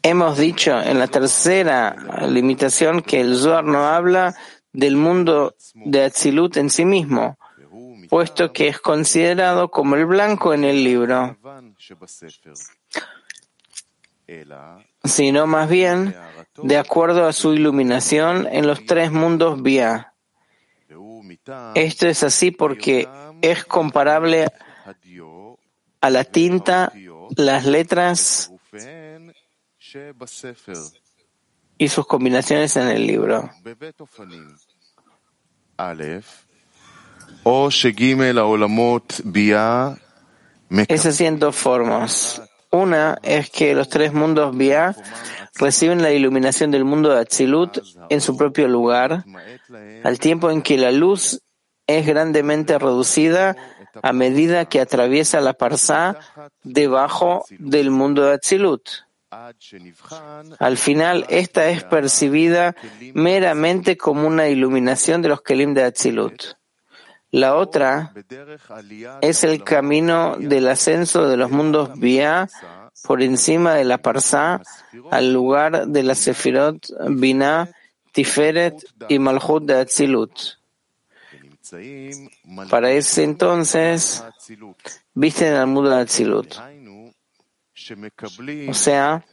Hemos 0.03 0.39
dicho 0.39 0.81
en 0.81 0.99
la 0.99 1.07
tercera 1.07 1.97
limitación 2.29 3.03
que 3.03 3.21
el 3.21 3.37
Zohar 3.37 3.65
no 3.65 3.87
habla 3.87 4.35
del 4.73 4.97
mundo 4.97 5.55
de 5.75 6.05
Atzilut 6.05 6.57
en 6.57 6.71
sí 6.71 6.85
mismo, 6.85 7.39
puesto 8.09 8.53
que 8.53 8.69
es 8.69 8.81
considerado 8.81 9.71
como 9.71 9.97
el 9.97 10.07
blanco 10.07 10.55
en 10.55 10.65
el 10.65 10.83
libro, 10.83 11.37
sino 15.05 15.47
más 15.47 15.69
bien 15.69 16.15
de 16.63 16.79
acuerdo 16.79 17.27
a 17.27 17.33
su 17.33 17.55
iluminación 17.55 18.47
en 18.51 18.67
los 18.67 18.85
tres 18.87 19.11
mundos 19.11 19.63
vía. 19.63 20.15
Esto 21.75 22.09
es 22.09 22.23
así 22.23 22.51
porque 22.51 23.09
es 23.41 23.65
comparable 23.65 24.49
a 26.01 26.11
la 26.11 26.25
tinta, 26.25 26.93
las 27.37 27.65
letras 27.65 28.53
y 31.79 31.89
sus 31.89 32.07
combinaciones 32.07 32.77
en 32.77 32.89
el 32.89 33.07
libro. 33.07 33.51
Es 40.89 41.07
así 41.07 41.27
en 41.27 41.39
dos 41.39 41.57
formas. 41.57 42.43
Una 42.73 43.19
es 43.23 43.51
que 43.51 43.75
los 43.75 43.91
tres 43.91 44.15
mundos 44.15 44.57
Bia 44.57 44.97
reciben 45.57 46.01
la 46.01 46.11
iluminación 46.11 46.71
del 46.71 46.87
mundo 46.87 47.11
de 47.11 47.21
Atzilut 47.21 47.79
en 48.09 48.21
su 48.23 48.35
propio 48.35 48.67
lugar, 48.67 49.25
al 50.03 50.19
tiempo 50.19 50.51
en 50.51 50.63
que 50.63 50.79
la 50.79 50.91
luz 50.91 51.43
es 51.87 52.07
grandemente 52.07 52.79
reducida 52.79 53.57
a 54.03 54.13
medida 54.15 54.65
que 54.65 54.81
atraviesa 54.81 55.43
la 55.43 55.53
Parsá 55.53 56.17
debajo 56.63 57.45
del 57.59 57.91
mundo 57.91 58.25
de 58.25 58.35
Atzilut. 58.35 58.89
Al 60.59 60.77
final, 60.79 61.27
esta 61.29 61.69
es 61.69 61.85
percibida 61.85 62.75
meramente 63.13 63.99
como 63.99 64.27
una 64.27 64.49
iluminación 64.49 65.21
de 65.21 65.29
los 65.29 65.43
Kelim 65.43 65.75
de 65.75 65.85
Atzilut. 65.85 66.55
La 67.33 67.57
otra 67.57 68.13
es 69.23 69.43
el 69.43 69.65
camino 69.65 70.37
del 70.37 70.69
ascenso 70.69 71.27
de 71.27 71.39
los 71.39 71.51
mundos 71.51 71.99
Bia 71.99 72.47
por 73.05 73.23
encima 73.23 73.75
de 73.75 73.85
la 73.85 73.97
Parsá 73.97 74.61
al 75.11 75.33
lugar 75.33 75.87
de 75.87 76.03
la 76.03 76.15
Sefirot 76.15 76.89
Binah, 77.09 77.71
Tiferet 78.13 78.85
y 79.09 79.19
Malchut 79.19 79.65
de 79.65 79.81
Atzilut. 79.81 80.31
Para 82.69 82.91
ese 82.93 83.25
entonces, 83.25 84.23
visten 85.15 85.55
al 85.55 85.69
mundo 85.69 85.89
de 85.89 86.03
Atzilut. 86.03 86.55
O 88.69 88.75
sea, 88.75 89.25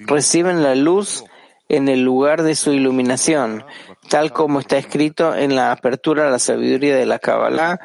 reciben 0.00 0.62
la 0.62 0.74
luz 0.74 1.24
en 1.70 1.88
el 1.88 2.02
lugar 2.02 2.42
de 2.42 2.56
su 2.56 2.72
iluminación, 2.72 3.64
tal 4.08 4.32
como 4.32 4.58
está 4.58 4.76
escrito 4.76 5.36
en 5.36 5.54
la 5.54 5.70
apertura 5.70 6.26
a 6.26 6.30
la 6.30 6.40
sabiduría 6.40 6.96
de 6.96 7.06
la 7.06 7.20
Kabbalah 7.20 7.78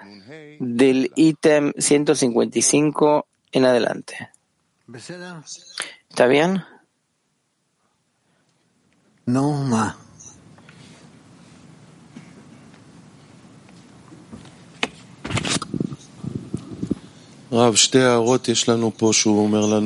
del 0.60 1.12
ítem 1.16 1.72
155 1.78 3.28
en 3.52 3.66
adelante. 3.66 4.32
¿Está 6.10 6.26
bien? 6.26 6.64
No, 9.28 9.52
ma. 9.52 9.98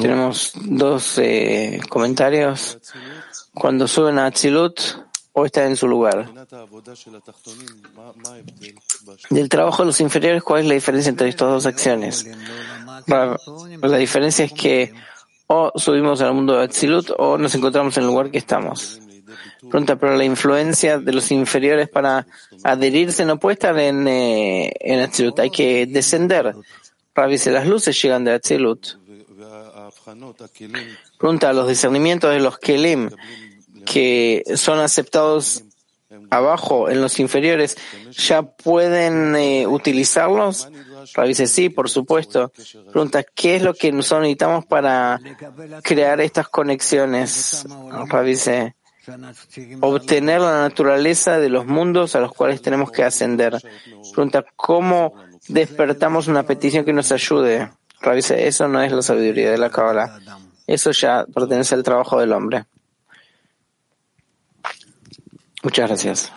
Tenemos 0.01 0.53
dos 0.55 1.17
eh, 1.17 1.81
comentarios. 1.89 2.79
Cuando 3.53 3.87
suben 3.87 4.19
a 4.19 4.27
Atzilut 4.27 4.79
o 5.33 5.45
está 5.45 5.65
en 5.65 5.75
su 5.75 5.87
lugar. 5.87 6.29
Del 9.29 9.49
trabajo 9.49 9.83
de 9.83 9.87
los 9.87 10.01
inferiores, 10.01 10.43
¿cuál 10.43 10.61
es 10.61 10.67
la 10.67 10.73
diferencia 10.73 11.09
entre 11.09 11.29
estas 11.29 11.49
dos 11.49 11.65
acciones? 11.65 12.27
La 13.07 13.97
diferencia 13.97 14.45
es 14.45 14.53
que 14.53 14.93
o 15.47 15.71
subimos 15.75 16.21
al 16.21 16.33
mundo 16.33 16.57
de 16.57 16.63
Atzilut 16.65 17.09
o 17.17 17.37
nos 17.37 17.55
encontramos 17.55 17.97
en 17.97 18.03
el 18.03 18.09
lugar 18.09 18.29
que 18.29 18.37
estamos. 18.37 18.99
Pregunta, 19.61 19.95
pero 19.95 20.15
la 20.15 20.23
influencia 20.23 20.99
de 20.99 21.11
los 21.11 21.31
inferiores 21.31 21.89
para 21.89 22.25
adherirse 22.63 23.25
no 23.25 23.39
puede 23.39 23.53
estar 23.53 23.77
en, 23.79 24.07
eh, 24.07 24.71
en 24.79 24.99
Atzilut, 24.99 25.39
hay 25.39 25.49
que 25.49 25.85
descender. 25.85 26.55
Dice, 27.27 27.51
las 27.51 27.67
luces 27.67 28.01
llegan 28.01 28.23
de 28.23 28.31
Atzilut. 28.31 28.95
Pregunta, 31.19 31.53
los 31.53 31.67
discernimientos 31.67 32.31
de 32.31 32.39
los 32.39 32.57
Kelim 32.57 33.09
que 33.85 34.43
son 34.55 34.79
aceptados 34.79 35.63
abajo 36.29 36.89
en 36.89 37.01
los 37.01 37.19
inferiores, 37.19 37.77
¿ya 38.11 38.43
pueden 38.43 39.35
eh, 39.35 39.67
utilizarlos? 39.67 40.69
Rabbi 41.13 41.29
dice, 41.29 41.47
sí, 41.47 41.69
por 41.69 41.89
supuesto. 41.89 42.51
Pregunta, 42.91 43.23
¿qué 43.23 43.55
es 43.55 43.63
lo 43.63 43.73
que 43.73 43.91
nosotros 43.91 44.21
necesitamos 44.21 44.65
para 44.65 45.19
crear 45.83 46.21
estas 46.21 46.47
conexiones? 46.49 47.65
Rabbi 48.07 48.29
dice, 48.29 48.75
obtener 49.81 50.41
la 50.41 50.61
naturaleza 50.61 51.39
de 51.39 51.49
los 51.49 51.65
mundos 51.65 52.15
a 52.15 52.19
los 52.19 52.31
cuales 52.31 52.61
tenemos 52.61 52.91
que 52.91 53.03
ascender. 53.03 53.57
Pregunta, 54.13 54.45
¿cómo 54.55 55.15
despertamos 55.47 56.27
una 56.27 56.43
petición 56.43 56.85
que 56.85 56.93
nos 56.93 57.11
ayude? 57.11 57.71
Rabbi 58.01 58.17
dice, 58.17 58.47
eso 58.47 58.67
no 58.67 58.81
es 58.81 58.91
la 58.91 59.01
sabiduría 59.01 59.51
de 59.51 59.57
la 59.57 59.69
Kabbalah. 59.69 60.19
Eso 60.69 60.91
ya 60.91 61.25
pertenece 61.25 61.73
al 61.73 61.81
trabajo 61.81 62.19
del 62.19 62.31
hombre. 62.31 62.65
Muchas 65.63 65.87
gracias. 65.87 66.31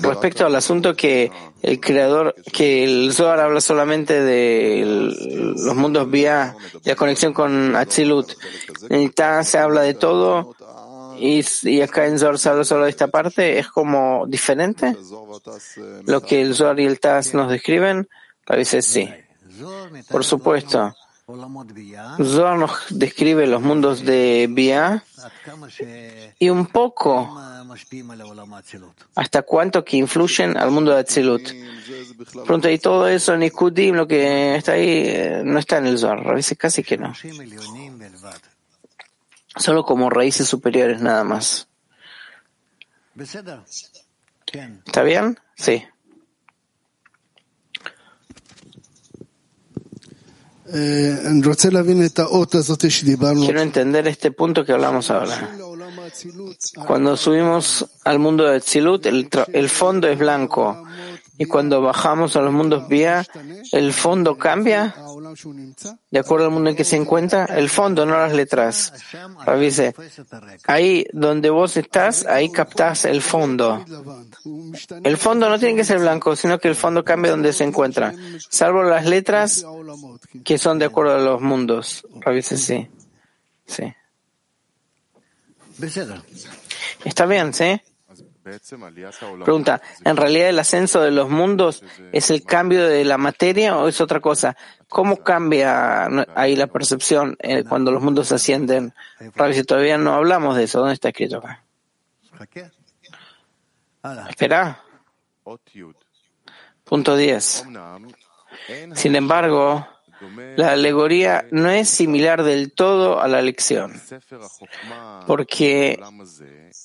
Respecto 0.00 0.46
al 0.46 0.54
asunto 0.56 0.96
que 0.96 1.30
el 1.60 1.78
creador, 1.78 2.34
que 2.50 2.84
el 2.84 3.12
Zohar 3.12 3.38
habla 3.38 3.60
solamente 3.60 4.22
de 4.22 4.82
los 5.56 5.76
mundos 5.76 6.10
vía 6.10 6.56
la 6.84 6.96
conexión 6.96 7.34
con 7.34 7.76
Atzilut. 7.76 8.32
En 8.88 9.12
TAS 9.12 9.46
se 9.46 9.58
habla 9.58 9.82
de 9.82 9.92
todo 9.92 10.56
y, 11.18 11.44
y 11.62 11.80
acá 11.80 12.06
en 12.06 12.18
Zohar 12.18 12.38
se 12.38 12.64
solo 12.64 12.84
de 12.84 12.90
esta 12.90 13.08
parte. 13.08 13.58
¿Es 13.58 13.68
como 13.68 14.26
diferente? 14.26 14.96
Lo 16.06 16.20
que 16.20 16.42
el 16.42 16.54
Zohar 16.54 16.78
y 16.80 16.86
el 16.86 17.00
TAS 17.00 17.34
nos 17.34 17.50
describen, 17.50 18.08
a 18.46 18.56
veces 18.56 18.84
sí. 18.86 19.08
Por 20.08 20.24
supuesto. 20.24 20.94
Zohar 21.26 22.58
nos 22.58 22.72
describe 22.90 23.46
los 23.46 23.62
mundos 23.62 24.04
de 24.04 24.48
Bia 24.50 25.04
y 26.38 26.50
un 26.50 26.66
poco 26.66 27.40
hasta 29.14 29.42
cuánto 29.42 29.84
que 29.84 29.96
influyen 29.96 30.56
al 30.56 30.70
mundo 30.70 30.92
de 30.92 31.00
Atzilut. 31.00 31.48
Pronto, 32.46 32.68
y 32.68 32.78
todo 32.78 33.08
eso, 33.08 33.36
Nikudim, 33.36 33.94
lo 33.94 34.06
que 34.06 34.56
está 34.56 34.72
ahí, 34.72 35.04
eh, 35.06 35.42
no 35.44 35.58
está 35.58 35.78
en 35.78 35.86
el 35.86 35.98
Zohar. 35.98 36.26
A 36.26 36.34
veces 36.34 36.58
casi 36.58 36.82
que 36.82 36.98
no. 36.98 37.12
Solo 39.56 39.84
como 39.84 40.10
raíces 40.10 40.48
superiores 40.48 41.00
nada 41.00 41.24
más. 41.24 41.68
¿Está 44.86 45.02
bien? 45.02 45.38
Sí. 45.56 45.84
Quiero 53.44 53.60
entender 53.60 54.08
este 54.08 54.30
punto 54.30 54.64
que 54.64 54.72
hablamos 54.72 55.10
ahora. 55.10 55.50
Cuando 56.86 57.16
subimos 57.16 57.86
al 58.04 58.18
mundo 58.18 58.44
de 58.44 58.60
Tzilut, 58.60 59.04
el, 59.06 59.28
el 59.52 59.68
fondo 59.68 60.08
es 60.08 60.18
blanco. 60.18 60.82
Y 61.42 61.46
cuando 61.46 61.82
bajamos 61.82 62.36
a 62.36 62.40
los 62.40 62.52
mundos 62.52 62.86
vía, 62.86 63.26
¿el 63.72 63.92
fondo 63.92 64.38
cambia? 64.38 64.94
De 66.08 66.20
acuerdo 66.20 66.46
al 66.46 66.52
mundo 66.52 66.70
en 66.70 66.76
que 66.76 66.84
se 66.84 66.94
encuentra, 66.94 67.46
el 67.46 67.68
fondo, 67.68 68.06
no 68.06 68.16
las 68.16 68.32
letras. 68.32 68.92
Dice, 69.58 69.92
ahí 70.68 71.04
donde 71.12 71.50
vos 71.50 71.76
estás, 71.76 72.26
ahí 72.26 72.52
captás 72.52 73.06
el 73.06 73.22
fondo. 73.22 73.84
El 75.02 75.16
fondo 75.16 75.48
no 75.48 75.58
tiene 75.58 75.74
que 75.74 75.82
ser 75.82 75.98
blanco, 75.98 76.36
sino 76.36 76.60
que 76.60 76.68
el 76.68 76.76
fondo 76.76 77.02
cambia 77.02 77.32
donde 77.32 77.52
se 77.52 77.64
encuentra, 77.64 78.14
salvo 78.48 78.84
las 78.84 79.04
letras 79.04 79.66
que 80.44 80.58
son 80.58 80.78
de 80.78 80.84
acuerdo 80.84 81.16
a 81.16 81.18
los 81.18 81.40
mundos. 81.40 82.06
Dice, 82.32 82.56
sí. 82.56 82.88
Sí. 83.66 83.92
Está 87.04 87.26
bien, 87.26 87.52
¿sí? 87.52 87.80
Pregunta, 89.44 89.80
¿en 90.04 90.16
realidad 90.16 90.48
el 90.48 90.58
ascenso 90.58 91.00
de 91.00 91.10
los 91.10 91.30
mundos 91.30 91.82
es 92.12 92.30
el 92.30 92.42
cambio 92.44 92.86
de 92.86 93.04
la 93.04 93.18
materia 93.18 93.76
o 93.76 93.88
es 93.88 94.00
otra 94.00 94.20
cosa? 94.20 94.56
¿Cómo 94.88 95.18
cambia 95.18 96.06
ahí 96.34 96.56
la 96.56 96.66
percepción 96.66 97.36
eh, 97.40 97.64
cuando 97.64 97.92
los 97.92 98.02
mundos 98.02 98.32
ascienden? 98.32 98.94
si 99.52 99.64
todavía 99.64 99.96
no 99.98 100.14
hablamos 100.14 100.56
de 100.56 100.64
eso. 100.64 100.80
¿Dónde 100.80 100.94
está 100.94 101.10
escrito 101.10 101.38
acá? 101.38 101.64
Espera. 104.28 104.82
Punto 106.84 107.16
10. 107.16 107.66
Sin 108.94 109.16
embargo, 109.16 109.86
la 110.56 110.72
alegoría 110.72 111.46
no 111.50 111.70
es 111.70 111.88
similar 111.88 112.42
del 112.42 112.72
todo 112.72 113.20
a 113.20 113.28
la 113.28 113.42
lección, 113.42 114.00
porque 115.26 115.98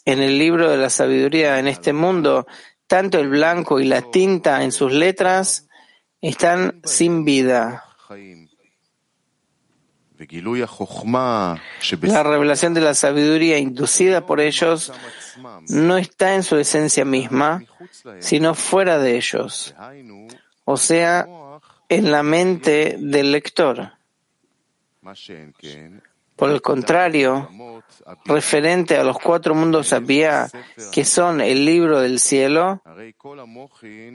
en 0.05 0.21
el 0.21 0.37
libro 0.37 0.69
de 0.69 0.77
la 0.77 0.89
sabiduría 0.89 1.59
en 1.59 1.67
este 1.67 1.93
mundo, 1.93 2.47
tanto 2.87 3.19
el 3.19 3.29
blanco 3.29 3.79
y 3.79 3.85
la 3.85 4.01
tinta 4.01 4.63
en 4.63 4.71
sus 4.71 4.91
letras 4.91 5.67
están 6.21 6.81
sin 6.83 7.25
vida. 7.25 7.83
La 12.01 12.23
revelación 12.23 12.73
de 12.73 12.81
la 12.81 12.95
sabiduría 12.95 13.59
inducida 13.59 14.25
por 14.25 14.41
ellos 14.41 14.91
no 15.69 15.97
está 15.97 16.33
en 16.33 16.43
su 16.43 16.57
esencia 16.57 17.05
misma, 17.05 17.63
sino 18.19 18.55
fuera 18.55 18.97
de 18.97 19.15
ellos, 19.17 19.75
o 20.65 20.77
sea, 20.77 21.27
en 21.89 22.11
la 22.11 22.23
mente 22.23 22.97
del 22.99 23.31
lector. 23.31 23.91
Por 26.35 26.51
el 26.51 26.61
contrario, 26.61 27.49
referente 28.25 28.95
a 28.97 29.03
los 29.03 29.17
cuatro 29.17 29.55
mundos 29.55 29.91
Abiyah, 29.91 30.49
que 30.91 31.03
son 31.03 31.41
el 31.41 31.65
libro 31.65 31.99
del 31.99 32.19
cielo, 32.19 32.81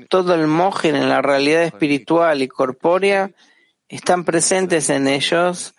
todo 0.08 0.34
el 0.34 0.46
mojen 0.46 0.94
en 0.94 1.08
la 1.08 1.20
realidad 1.20 1.64
espiritual 1.64 2.42
y 2.42 2.48
corpórea 2.48 3.32
están 3.88 4.24
presentes 4.24 4.88
en 4.88 5.08
ellos 5.08 5.74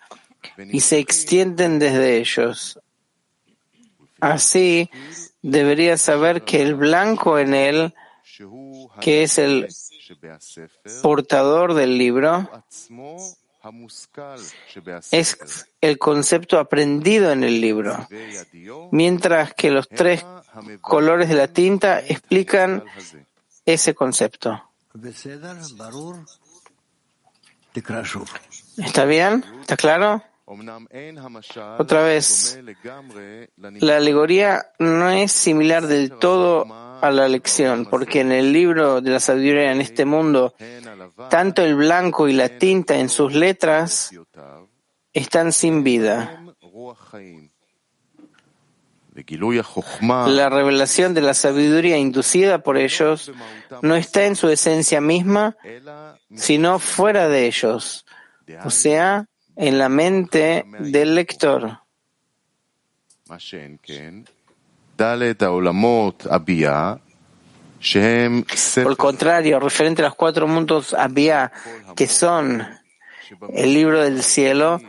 y 0.70 0.80
se 0.80 0.98
extienden 0.98 1.78
desde 1.78 2.18
ellos. 2.18 2.78
Así, 4.20 4.90
debería 5.42 5.96
saber 5.96 6.42
que 6.42 6.62
el 6.62 6.74
blanco 6.74 7.38
en 7.38 7.54
él, 7.54 7.94
que 9.00 9.22
es 9.22 9.38
el 9.38 9.68
portador 11.02 11.74
del 11.74 11.98
libro, 11.98 12.48
es 15.10 15.66
el 15.80 15.98
concepto 15.98 16.58
aprendido 16.58 17.32
en 17.32 17.44
el 17.44 17.60
libro, 17.60 18.06
mientras 18.90 19.54
que 19.54 19.70
los 19.70 19.88
tres 19.88 20.24
colores 20.80 21.28
de 21.28 21.34
la 21.34 21.48
tinta 21.48 22.00
explican 22.00 22.84
ese 23.64 23.94
concepto. 23.94 24.62
¿Está 28.76 29.04
bien? 29.04 29.44
¿Está 29.60 29.76
claro? 29.76 30.22
Otra 31.78 32.02
vez, 32.02 32.58
la 33.80 33.96
alegoría 33.96 34.66
no 34.78 35.08
es 35.08 35.32
similar 35.32 35.86
del 35.86 36.18
todo 36.18 36.66
a 37.00 37.10
la 37.10 37.28
lección, 37.28 37.86
porque 37.86 38.20
en 38.20 38.32
el 38.32 38.52
libro 38.52 39.00
de 39.00 39.10
la 39.10 39.20
sabiduría 39.20 39.72
en 39.72 39.80
este 39.80 40.04
mundo, 40.04 40.54
tanto 41.30 41.62
el 41.62 41.74
blanco 41.74 42.28
y 42.28 42.32
la 42.32 42.48
tinta 42.48 42.98
en 42.98 43.08
sus 43.08 43.34
letras 43.34 44.10
están 45.12 45.52
sin 45.52 45.84
vida. 45.84 46.42
La 50.26 50.48
revelación 50.48 51.14
de 51.14 51.20
la 51.20 51.34
sabiduría 51.34 51.96
inducida 51.98 52.62
por 52.62 52.76
ellos 52.76 53.30
no 53.80 53.94
está 53.94 54.24
en 54.24 54.34
su 54.34 54.48
esencia 54.48 55.00
misma, 55.00 55.56
sino 56.34 56.80
fuera 56.80 57.28
de 57.28 57.46
ellos, 57.46 58.04
o 58.64 58.70
sea, 58.70 59.26
en 59.56 59.78
la 59.78 59.88
mente 59.88 60.64
del 60.80 61.14
lector. 61.14 61.78
Por 68.82 68.92
el 68.92 68.96
contrario, 68.96 69.60
referente 69.60 70.02
a 70.02 70.06
los 70.06 70.14
cuatro 70.14 70.48
mundos 70.48 70.94
Abiyah, 70.94 71.52
que 71.94 72.06
son 72.06 72.66
el 73.52 73.74
libro 73.74 74.02
del 74.02 74.22
cielo, 74.22 74.80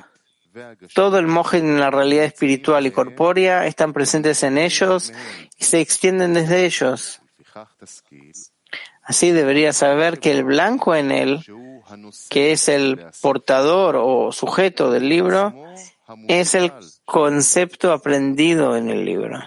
todo 0.94 1.20
el 1.20 1.28
mojen 1.28 1.66
en 1.66 1.80
la 1.80 1.92
realidad 1.92 2.24
espiritual 2.24 2.88
y 2.88 2.92
corpórea 2.92 3.68
están 3.68 3.92
presentes 3.92 4.44
en 4.44 4.58
ellos 4.58 5.12
y 5.58 5.66
se 5.66 5.82
extienden 5.82 6.34
desde 6.34 6.66
ellos. 6.66 7.22
Así 9.04 9.32
debería 9.32 9.74
saber 9.74 10.20
que 10.20 10.32
el 10.32 10.44
blanco 10.44 10.96
en 10.96 11.12
él, 11.12 11.46
que 12.30 12.54
es 12.54 12.70
el 12.70 13.06
portador 13.22 13.98
o 14.00 14.32
sujeto 14.32 14.90
del 14.90 15.10
libro, 15.10 15.54
es 16.29 16.55
el 16.55 16.73
concepto 17.05 17.93
aprendido 17.93 18.77
en 18.77 18.91
el 18.91 19.05
libro. 19.05 19.39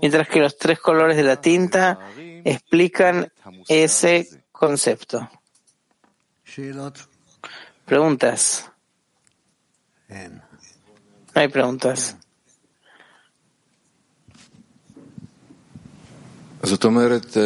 Mientras 0.00 0.28
que 0.28 0.40
los 0.40 0.56
tres 0.56 0.78
colores 0.80 1.16
de 1.16 1.22
la 1.22 1.40
tinta 1.40 1.98
explican 2.44 3.32
ese 3.68 4.44
concepto. 4.52 5.28
Preguntas. 7.84 8.70
No 10.08 11.40
hay 11.40 11.48
preguntas. 11.48 12.16
זאת 16.62 16.84
אומרת, 16.84 17.36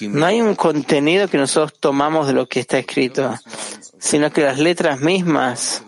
no 0.00 0.26
hay 0.26 0.40
un 0.40 0.54
contenido 0.54 1.28
que 1.28 1.38
nosotros 1.38 1.78
tomamos 1.78 2.26
de 2.26 2.32
lo 2.32 2.48
que 2.48 2.60
está 2.60 2.78
escrito, 2.78 3.38
sino 3.98 4.32
que 4.32 4.42
las 4.42 4.58
letras 4.58 5.00
mismas 5.00 5.84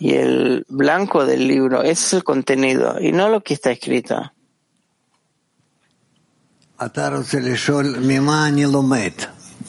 y 0.00 0.14
el 0.14 0.64
blanco 0.68 1.26
del 1.26 1.46
libro, 1.46 1.82
ese 1.82 1.92
es 1.92 2.12
el 2.14 2.24
contenido 2.24 3.00
y 3.00 3.12
no 3.12 3.28
lo 3.28 3.42
que 3.42 3.54
está 3.54 3.70
escrito. 3.70 4.32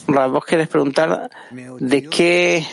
Vos 0.06 0.44
querés 0.44 0.68
preguntar 0.68 1.30
de 1.80 2.08
qué 2.08 2.66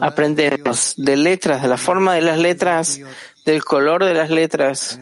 aprendemos, 0.00 0.94
de 0.96 1.16
letras, 1.16 1.62
de 1.62 1.68
la 1.68 1.76
forma 1.76 2.14
de 2.14 2.22
las 2.22 2.38
letras, 2.38 3.00
del 3.44 3.64
color 3.64 4.04
de 4.04 4.14
las 4.14 4.30
letras 4.30 4.98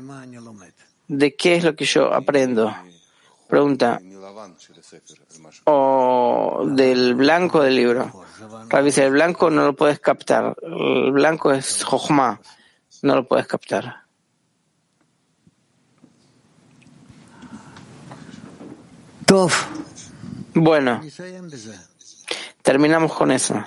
de 1.09 1.35
qué 1.37 1.57
es 1.57 1.64
lo 1.64 1.75
que 1.75 1.85
yo 1.85 2.12
aprendo. 2.12 2.75
Pregunta. 3.49 4.01
O 5.64 6.64
del 6.66 7.14
blanco 7.14 7.62
del 7.62 7.77
libro. 7.77 8.25
Revisa, 8.69 9.05
el 9.05 9.12
blanco 9.12 9.51
no 9.51 9.64
lo 9.64 9.77
puedes 9.77 10.01
captar. 10.01 10.57
El 10.62 11.12
blanco 11.12 11.53
es 11.53 11.85
Jochma. 11.85 12.40
No 13.03 13.14
lo 13.14 13.27
puedes 13.27 13.47
captar. 13.47 14.07
Bueno, 20.55 21.03
terminamos 22.62 23.12
con 23.12 23.31
eso. 23.31 23.62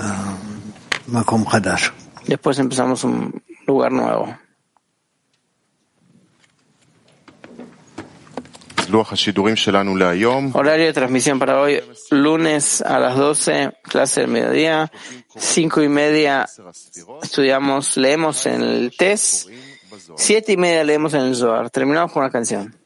Ah, 0.00 0.36
Después 2.26 2.58
empezamos 2.58 3.04
un 3.04 3.42
lugar 3.66 3.92
nuevo. 3.92 4.36
Horario 10.52 10.86
de 10.86 10.92
transmisión 10.92 11.38
para 11.38 11.60
hoy, 11.60 11.80
lunes 12.10 12.82
a 12.82 12.98
las 12.98 13.16
12, 13.16 13.72
clase 13.82 14.22
del 14.22 14.30
mediodía, 14.30 14.90
cinco 15.36 15.80
y 15.82 15.88
media 15.88 16.48
estudiamos, 17.22 17.96
leemos 17.96 18.46
en 18.46 18.62
el 18.62 18.92
test, 18.96 19.48
siete 20.16 20.52
y 20.52 20.56
media 20.56 20.82
leemos 20.82 21.14
en 21.14 21.20
el 21.20 21.36
Zohar. 21.36 21.70
Terminamos 21.70 22.10
con 22.10 22.24
una 22.24 22.32
canción. 22.32 22.79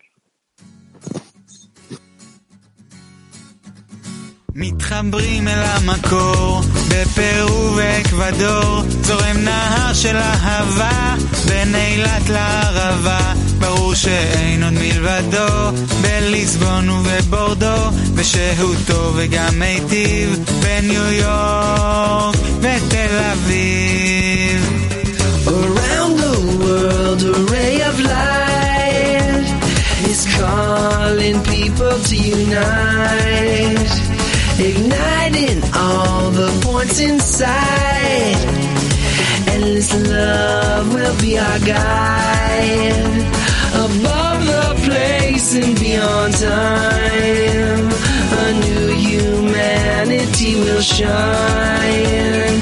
מתחברים 4.56 5.48
אל 5.48 5.62
המקור, 5.62 6.60
בפרו 6.88 7.76
ואקוודור, 7.76 8.82
זורם 9.02 9.36
נהר 9.36 9.92
של 9.94 10.16
אהבה, 10.16 11.14
בין 11.48 11.74
אילת 11.74 12.28
לערבה, 12.28 13.34
ברור 13.58 13.94
שאין 13.94 14.62
עוד 14.62 14.72
מלבדו, 14.72 15.70
בליסבון 16.02 16.88
ובבורדו, 16.90 17.90
ושהותו 18.14 19.12
וגם 19.16 19.58
מיטיב, 19.58 20.38
בניו 20.62 21.12
יורק 21.12 22.36
ותל 22.60 23.18
אביב. 23.32 24.80
Around 25.46 26.14
the 26.24 26.36
world, 26.62 27.22
a 27.22 27.34
ray 27.52 27.76
of 27.90 27.96
light 28.00 29.46
is 30.10 30.22
calling 30.38 31.36
people 31.52 31.94
to 32.08 32.16
unite, 32.16 34.13
igniting 34.58 35.62
all 35.74 36.30
the 36.30 36.50
points 36.62 37.00
inside. 37.00 38.36
Endless 39.48 39.92
love 40.08 40.94
will 40.94 41.16
be 41.20 41.38
our 41.38 41.58
guide, 41.60 42.94
above 43.74 44.46
the 44.46 44.66
place 44.84 45.54
and 45.56 45.78
beyond 45.78 46.34
time. 46.34 47.84
A 48.44 48.52
new 48.64 48.88
humanity 49.08 50.56
will 50.56 50.80
shine 50.80 52.56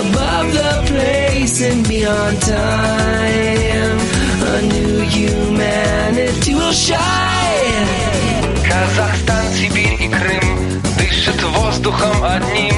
above 0.00 0.52
the 0.52 0.82
place 0.86 1.62
and 1.62 1.86
beyond 1.88 2.40
time. 2.42 3.98
A 4.54 4.62
new 4.62 5.00
humanity 5.00 6.54
will 6.54 6.72
shine. 6.72 7.27
Воздухом 11.78 12.24
одним. 12.24 12.74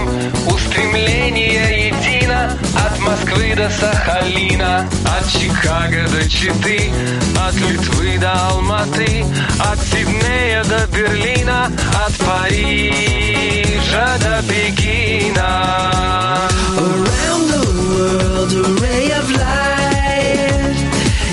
Устремление 0.46 1.88
едино 1.88 2.56
От 2.74 2.98
Москвы 3.00 3.54
до 3.54 3.70
Сахалина 3.70 4.86
От 5.04 5.26
Чикаго 5.30 6.06
до 6.10 6.28
Читы 6.28 6.90
От 7.36 7.54
Литвы 7.54 8.18
до 8.18 8.32
Алматы 8.32 9.24
От 9.58 9.78
Сиднея 9.78 10.62
до 10.64 10.86
Берлина 10.94 11.70
От 12.06 12.14
Парижа 12.18 14.18
до 14.18 14.42
Пекина. 14.48 15.48
Around 16.76 17.44
the 17.54 17.64
world, 17.90 18.52
a 18.52 18.54
ray 18.80 19.06
of 19.12 19.26
light 19.44 20.78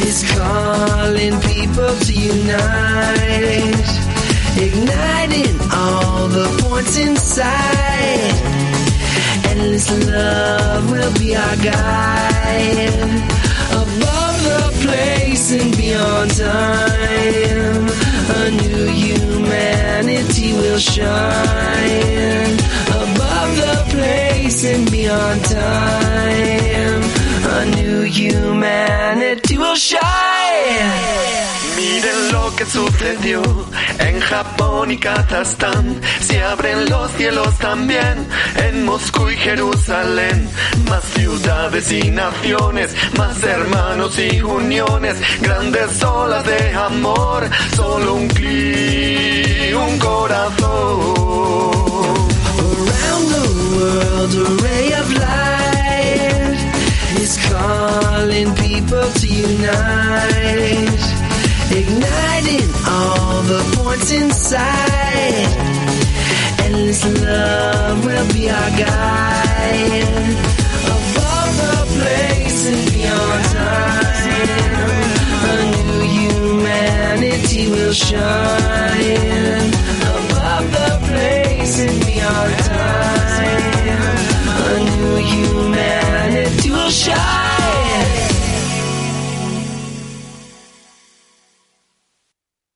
is 0.05 0.23
calling 0.33 1.35
people 1.41 1.93
to 2.05 2.13
unite, 2.13 3.91
igniting 4.59 5.55
all 5.71 6.27
the 6.27 6.47
points 6.63 6.97
inside. 6.97 8.33
Endless 9.49 9.89
love 10.07 10.91
will 10.91 11.13
be 11.19 11.35
our 11.35 11.55
guide, 11.57 12.93
above 13.83 14.37
the 14.49 14.63
place 14.83 15.51
and 15.51 15.75
beyond 15.77 16.31
time. 16.35 17.87
A 18.39 18.51
new 18.51 18.85
humanity 18.87 20.53
will 20.53 20.79
shine 20.79 22.57
above 23.03 23.51
the 23.63 23.77
place 23.89 24.63
and 24.65 24.89
beyond 24.91 25.43
time. 25.45 27.01
A 27.57 27.65
new 27.75 28.01
humanity 28.01 29.57
will 29.57 29.75
shine. 29.75 31.46
Miren 31.97 32.31
lo 32.31 32.55
que 32.55 32.63
sucedió 32.63 33.41
en 33.97 34.19
Japón 34.19 34.91
y 34.91 34.99
Kazajstán 34.99 35.99
se 36.21 36.43
abren 36.43 36.87
los 36.91 37.09
cielos 37.13 37.57
también 37.57 38.27
en 38.67 38.85
Moscú 38.85 39.27
y 39.31 39.35
Jerusalén. 39.35 40.47
Más 40.87 41.03
ciudades 41.15 41.91
y 41.91 42.11
naciones, 42.11 42.93
más 43.17 43.41
hermanos 43.41 44.15
y 44.19 44.39
uniones, 44.41 45.17
grandes 45.41 46.03
olas 46.03 46.45
de 46.45 46.71
amor, 46.75 47.49
solo 47.75 48.13
un 48.13 48.27
clic, 48.27 49.75
un 49.75 49.97
corazón. 49.97 51.17
Around 52.59 53.31
the 53.33 53.47
world, 53.75 54.35
a 54.35 54.37
ray 54.61 54.93
of 54.93 55.11
light 55.17 56.59
is 57.23 57.39
calling 57.49 58.53
people 58.53 59.01
to 59.01 59.27
unite, 59.27 61.01
igniting 61.71 62.69
all 62.87 63.41
the 63.43 63.61
points 63.77 64.11
inside. 64.11 65.47
Endless 66.63 67.03
love 67.21 68.05
will 68.05 68.27
be 68.33 68.49
our 68.49 68.69
guide. 68.77 70.07
Above 70.95 71.51
the 71.63 71.77
place 71.95 72.59
and 72.71 72.91
beyond 72.93 73.43
time, 73.45 74.47
a 75.49 75.57
new 75.75 76.01
humanity 76.17 77.69
will 77.69 77.93
shine. 77.93 79.67
Above 80.15 80.65
the 80.71 80.91
place 81.07 81.79
and 81.79 82.05
beyond 82.05 82.53
time, 82.59 84.01
a 84.65 84.79
new 84.97 85.15
humanity 85.15 86.71